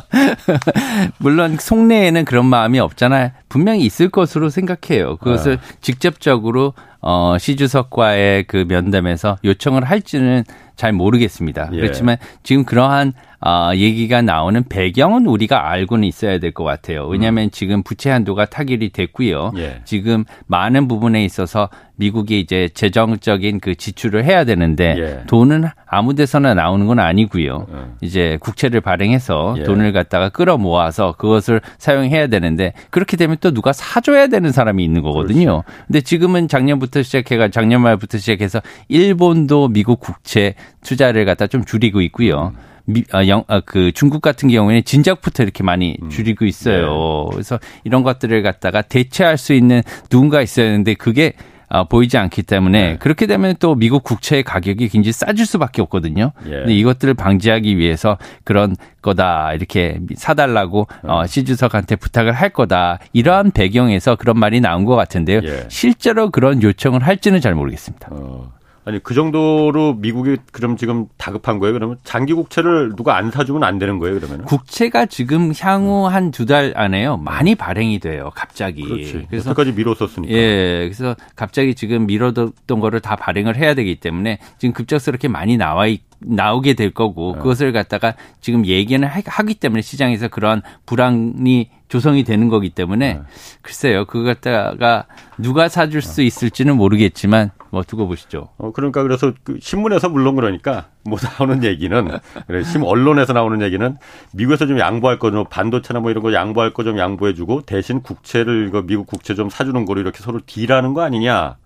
[1.20, 3.32] 물론 속내에는 그런 마음이 없잖아요.
[3.50, 5.18] 분명히 있을 것으로 생각해요.
[5.18, 5.76] 그것을 아.
[5.82, 10.44] 직접적으로 어, 시 주석과의 그 면담에서 요청을 할지는
[10.76, 11.70] 잘 모르겠습니다.
[11.72, 11.78] 예.
[11.78, 13.14] 그렇지만 지금 그러한
[13.46, 17.06] 어, 얘기가 나오는 배경은 우리가 알고는 있어야 될 것 같아요.
[17.06, 17.50] 왜냐하면 음.
[17.52, 19.52] 지금 부채 한도가 타결이 됐고요.
[19.58, 19.82] 예.
[19.86, 25.24] 지금 많은 부분에 있어서 미국이 이제 재정 일정적인 그 지출을 해야 되는데 예.
[25.28, 27.68] 돈은 아무 데서나 나오는 건 아니고요.
[27.72, 27.78] 예.
[28.02, 29.64] 이제 국채를 발행해서 예.
[29.64, 35.02] 돈을 갖다가 끌어 모아서 그것을 사용해야 되는데 그렇게 되면 또 누가 사줘야 되는 사람이 있는
[35.02, 35.64] 거거든요.
[35.64, 35.84] 그렇지.
[35.88, 42.54] 근데 지금은 작년부터 시작해가 작년 말부터 시작해서 일본도 미국 국채 투자를 갖다 좀 줄이고 있고요.
[42.56, 42.76] 음.
[42.88, 46.10] 미, 아, 영, 아, 그 중국 같은 경우에는 진작부터 이렇게 많이 음.
[46.10, 47.26] 줄이고 있어요.
[47.30, 47.34] 네.
[47.34, 51.55] 그래서 이런 것들을 갖다가 대체할 수 있는 누군가 있어야 하는데 그게 아,
[51.89, 52.97] 보이지 않기 때문에 네.
[52.97, 56.32] 그렇게 되면 또 미국 국채의 가격이 굉장히 싸질 수밖에 없거든요.
[56.45, 56.49] 예.
[56.49, 61.09] 근데 이것들을 방지하기 위해서 그런 거다 이렇게 사달라고 네.
[61.09, 65.41] 어, 시 주석한테 부탁을 할 거다 이러한 배경에서 그런 말이 나온 것 같은데요.
[65.43, 65.66] 예.
[65.70, 68.09] 실제로 그런 요청을 할지는 잘 모르겠습니다.
[68.11, 68.51] 어.
[68.86, 71.74] 아니 그 정도로 미국이 그럼 지금 다급한 거예요?
[71.74, 74.20] 그러면 장기 국채를 누가 안 사주면 안 되는 거예요?
[74.20, 78.32] 그러면 국채가 지금 향후 한 두 달 안에요 많이 발행이 돼요.
[78.36, 78.84] 갑자기.
[78.84, 79.26] 그렇지.
[79.30, 80.32] 그래서 여까지 미뤘었으니까.
[80.32, 80.82] 예.
[80.84, 86.02] 그래서 갑자기 지금 미뤄뒀던 거를 다 발행을 해야 되기 때문에 지금 급작스럽게 많이 나와 있.
[86.28, 87.40] 나오게 될 거고 네.
[87.40, 93.20] 그것을 갖다가 지금 얘기는 하기 때문에 시장에서 그런 불안이 조성이 되는 거기 때문에 네.
[93.62, 95.06] 글쎄요 그거 갖다가
[95.38, 98.49] 누가 사줄 수 있을지는 모르겠지만 뭐 두고 보시죠.
[98.57, 102.09] 어 그러니까 그래서 그 신문에서 물론 그러니까 뭐 나오는 얘기는
[102.47, 103.97] 그래 신 언론에서 나오는 얘기는
[104.34, 108.01] 미국에서 좀 양보할 거 좀 반도체나 뭐 이런 거 양보할 거 좀 양보해 주고 대신
[108.01, 111.57] 국채를 이거 미국 국채 좀 사주는 거로 이렇게 서로 딜하는 거 아니냐.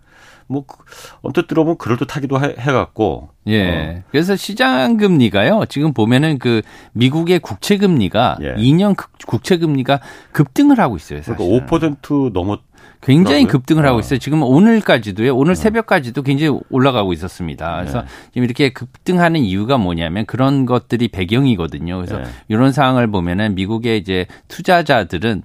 [0.52, 0.78] 뭐그
[1.22, 3.30] 언뜻 들어보면 그럴듯하기도 해, 해갖고.
[3.46, 3.70] 예.
[3.70, 4.04] 어.
[4.10, 5.66] 그래서 시장 금리가요.
[5.70, 8.56] 지금 보면은 그 미국의 국채 금리가 예.
[8.56, 8.96] 2년
[9.28, 10.00] 국채 금리가
[10.32, 11.22] 급등을 하고 있어요.
[11.22, 11.36] 사실.
[11.36, 12.62] 그러니까 5% 넘었.
[13.02, 14.00] 굉장히 급등을 하고 어.
[14.00, 14.20] 있어요.
[14.20, 15.36] 지금 오늘까지도요.
[15.36, 15.56] 오늘 어.
[15.56, 17.78] 새벽까지도 굉장히 올라가고 있었습니다.
[17.80, 18.08] 그래서 네.
[18.34, 21.96] 지금 이렇게 급등하는 이유가 뭐냐면 그런 것들이 배경이거든요.
[21.98, 22.26] 그래서 네.
[22.50, 25.44] 이런 상황을 보면은 미국의 이제 투자자들은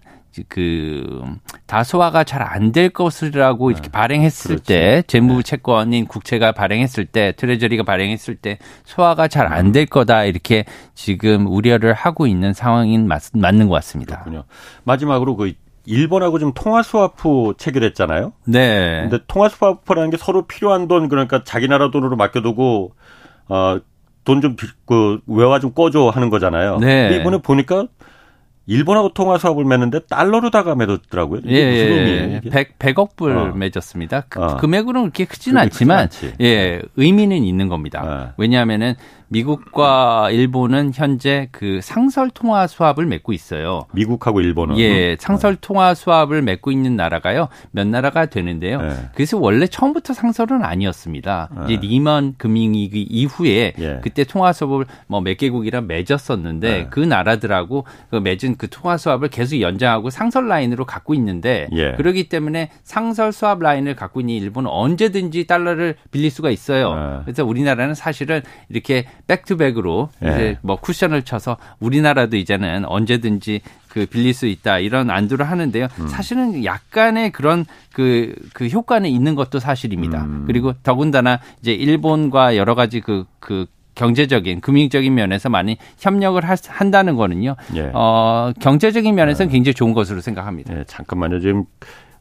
[0.49, 1.23] 그
[1.67, 3.93] 다소화가 잘 안 될 것이라고 이렇게 네.
[3.93, 4.65] 발행했을 그렇지.
[4.67, 5.43] 때 재무 네.
[5.45, 11.93] 채권인 국채가 발행했을 때 트레저리가 발행했을 때 소화가 잘 안 될 거다 이렇게 지금 우려를
[11.95, 14.23] 하고 있는 상황인 맞, 맞는 것 같습니다.
[14.25, 14.43] 그렇군요.
[14.83, 15.53] 마지막으로 그
[15.87, 18.33] 일본하고 지금 통화 스와프 체결했잖아요.
[18.47, 19.01] 네.
[19.09, 22.93] 근데 통화 스와프라는 게 서로 필요한 돈 그러니까 자기 나라 돈으로 맡겨두고
[23.49, 23.79] 어
[24.25, 24.57] 돈 좀
[24.87, 26.79] 그 외화 좀 꿔줘 하는 거잖아요.
[26.79, 27.09] 네.
[27.09, 27.87] 근데 이번에 보니까
[28.67, 31.43] 일본하고 통화 스왑을 맺는데 달러로다가 맺었더라고요.
[31.49, 32.49] 예, 예, 예.
[32.49, 33.53] 100, 100억 불 어.
[33.55, 34.23] 맺었습니다.
[34.31, 34.57] 그, 어.
[34.57, 36.09] 금액으로는 그렇게 크지는 않지만
[36.41, 38.03] 예, 의미는 있는 겁니다.
[38.03, 38.33] 어.
[38.39, 38.95] 왜냐하면은
[39.35, 43.87] 미국과 일본은 현재 그 상설 통화 수합을 맺고 있어요.
[43.93, 47.49] 미국하고 일본은 예, 상설 통화 수합을 맺고 있는 나라가요.
[47.73, 48.81] 몇 나라가 되는데요.
[48.81, 48.95] 네.
[49.15, 51.51] 그래서 원래 처음부터 상설은 아니었습니다.
[51.57, 51.75] 네.
[51.75, 54.01] 이제 리먼 금융위기 이후에 예.
[54.03, 56.87] 그때 통화 수합을 뭐 몇 개국이랑 맺었었는데 네.
[56.91, 61.93] 그 나라들하고 그 맺은 그 통화 수합을 계속 연장하고 상설 라인으로 갖고 있는데 예.
[61.93, 66.95] 그러기 때문에 상설 수합 라인을 갖고 있는 일본은 언제든지 달러를 빌릴 수가 있어요.
[66.95, 67.21] 네.
[67.25, 70.29] 그래서 우리나라는 사실은 이렇게 백투백으로 예.
[70.29, 75.87] 이제 뭐 쿠션을 쳐서 우리나라도 이제는 언제든지 그 빌릴 수 있다 이런 안도를 하는데요.
[76.01, 76.09] 음.
[76.09, 80.25] 사실은 약간의 그런 그, 그 효과는 있는 것도 사실입니다.
[80.25, 80.45] 음.
[80.47, 87.15] 그리고 더군다나 이제 일본과 여러 가지 그, 그 경제적인 금융적인 면에서 많이 협력을 하, 한다는
[87.15, 87.55] 거는요.
[87.77, 87.91] 예.
[87.95, 89.53] 어, 경제적인 면에서는 네.
[89.53, 90.77] 굉장히 좋은 것으로 생각합니다.
[90.77, 91.41] 예, 잠깐만요.
[91.41, 91.65] 지금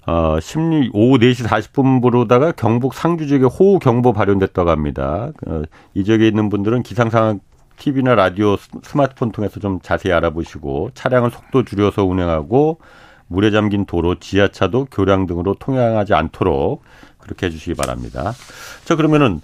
[0.06, 5.32] 어, 심리, 오후 4시 40분부로다가 경북 상주 지역에 호우 경보 발효됐다고 합니다.
[5.47, 7.39] 어, 이 지역에 있는 분들은 기상 상황
[7.78, 12.80] TV나 라디오, 스마트폰 통해서 좀 자세히 알아보시고 차량을 속도 줄여서 운행하고
[13.28, 16.84] 물에 잠긴 도로, 지하차도, 교량 등으로 통행하지 않도록
[17.18, 18.34] 그렇게 해주시기 바랍니다.
[18.84, 19.41] 자, 그러면은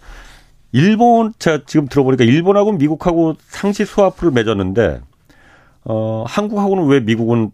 [0.72, 5.02] 일본, 제가 지금 들어보니까 일본하고 미국하고 상시 수화풀을 맺었는데,
[5.86, 7.52] 어, 한국하고는 왜 미국은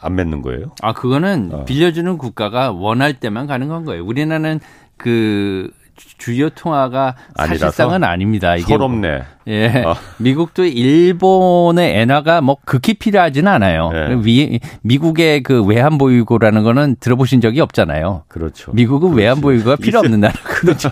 [0.00, 0.72] 안 맺는 거예요?
[0.82, 1.64] 아, 그거는 어.
[1.64, 4.04] 빌려주는 국가가 원할 때만 가능한 거예요.
[4.04, 4.60] 우리나라는
[4.96, 5.70] 그
[6.18, 8.56] 주요 통화가 사실상은 아닙니다.
[8.56, 9.22] 이게 서럽네.
[9.46, 9.82] 뭐, 예.
[9.84, 9.94] 어.
[10.18, 13.90] 미국도 일본의 엔화가 뭐 극히 필요하지는 않아요.
[13.94, 14.14] 예.
[14.14, 18.24] 미, 미국의 그 외환 보유고라는 거는 들어보신 적이 없잖아요.
[18.28, 18.72] 그렇죠.
[18.72, 19.22] 미국은 그렇지.
[19.22, 20.34] 외환 보유고가 필요 없는 나라.
[20.42, 20.90] 그렇죠.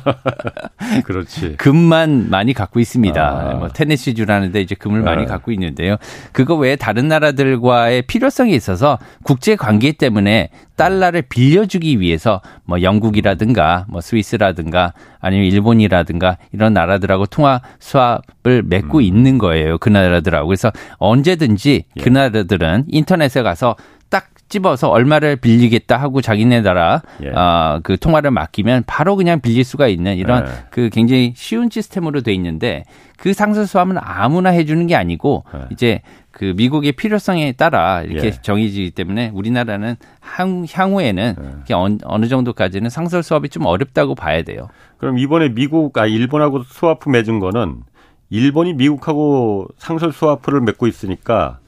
[1.05, 1.57] 그렇지.
[1.59, 3.23] 금만 많이 갖고 있습니다.
[3.23, 3.55] 아.
[3.55, 5.27] 뭐 테네시주라는데 이제 금을 많이 아.
[5.27, 5.97] 갖고 있는데요.
[6.33, 14.01] 그거 외에 다른 나라들과의 필요성이 있어서 국제 관계 때문에 달러를 빌려주기 위해서 뭐 영국이라든가 뭐
[14.01, 19.03] 스위스라든가 아니면 일본이라든가 이런 나라들하고 통화 수합 을 맺고 음.
[19.03, 19.79] 있는 거예요.
[19.79, 20.47] 그 나라들하고.
[20.47, 22.11] 그래서 언제든지 그 예.
[22.11, 23.75] 나라들은 인터넷에 가서
[24.11, 27.31] 딱 찝어서 얼마를 빌리겠다 하고 자기네 나라 예.
[27.31, 30.53] 어, 그 통화를 맡기면 바로 그냥 빌릴 수가 있는 이런 예.
[30.71, 32.85] 그 굉장히 쉬운 시스템으로 돼 있는데
[33.19, 35.67] 그 상설 수함은 아무나 해주는 게 아니고 예.
[35.71, 38.31] 이제 그 미국의 필요성에 따라 이렇게 예.
[38.31, 41.35] 정해지기 때문에 우리나라는 향, 향후에는
[41.69, 41.75] 예.
[42.05, 44.69] 어느 정도까지는 상설 수합이 좀 어렵다고 봐야 돼요.
[44.99, 47.83] 그럼 이번에 미국, 아, 일본하고 수화프 맺은 거는
[48.31, 51.59] 일본이 미국하고 상설 수화프를 맺고 있으니까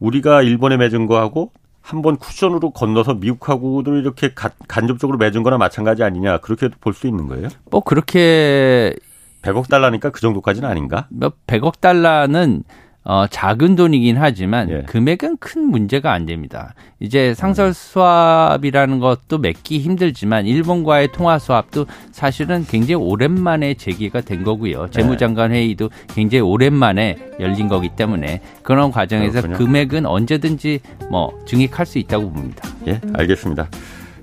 [0.00, 4.32] 우리가 일본에 맺은 거하고 한번 쿠션으로 건너서 미국하고도 이렇게
[4.68, 7.48] 간접적으로 맺은 거나 마찬가지 아니냐 그렇게 볼 수 있는 거예요?
[7.70, 8.94] 뭐 그렇게
[9.42, 11.06] 100억 달러니까 그 정도까지는 아닌가?
[11.10, 12.62] 뭐 100억 달러는
[13.04, 14.82] 어, 작은 돈이긴 하지만 예.
[14.86, 16.74] 금액은 큰 문제가 안 됩니다.
[17.00, 24.86] 이제 상설 수합이라는 것도 맺기 힘들지만 일본과의 통화 수합도 사실은 굉장히 오랜만에 재개가 된 거고요.
[24.86, 24.90] 네.
[24.90, 29.58] 재무장관 회의도 굉장히 오랜만에 열린 거기 때문에 그런 과정에서 그렇군요.
[29.58, 30.80] 금액은 언제든지
[31.10, 32.68] 뭐 증액할 수 있다고 봅니다.
[32.86, 33.68] 예, 알겠습니다.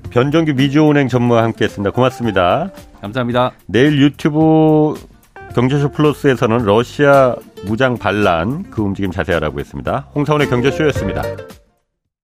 [0.09, 1.91] 변정규 미주은행 전무와 함께했습니다.
[1.91, 2.71] 고맙습니다.
[3.01, 3.51] 감사합니다.
[3.67, 4.95] 내일 유튜브
[5.55, 7.35] 경제쇼 플러스에서는 러시아
[7.65, 10.07] 무장 반란 그 움직임 자세히 알아보겠습니다.
[10.15, 11.23] 홍사원의 경제쇼였습니다.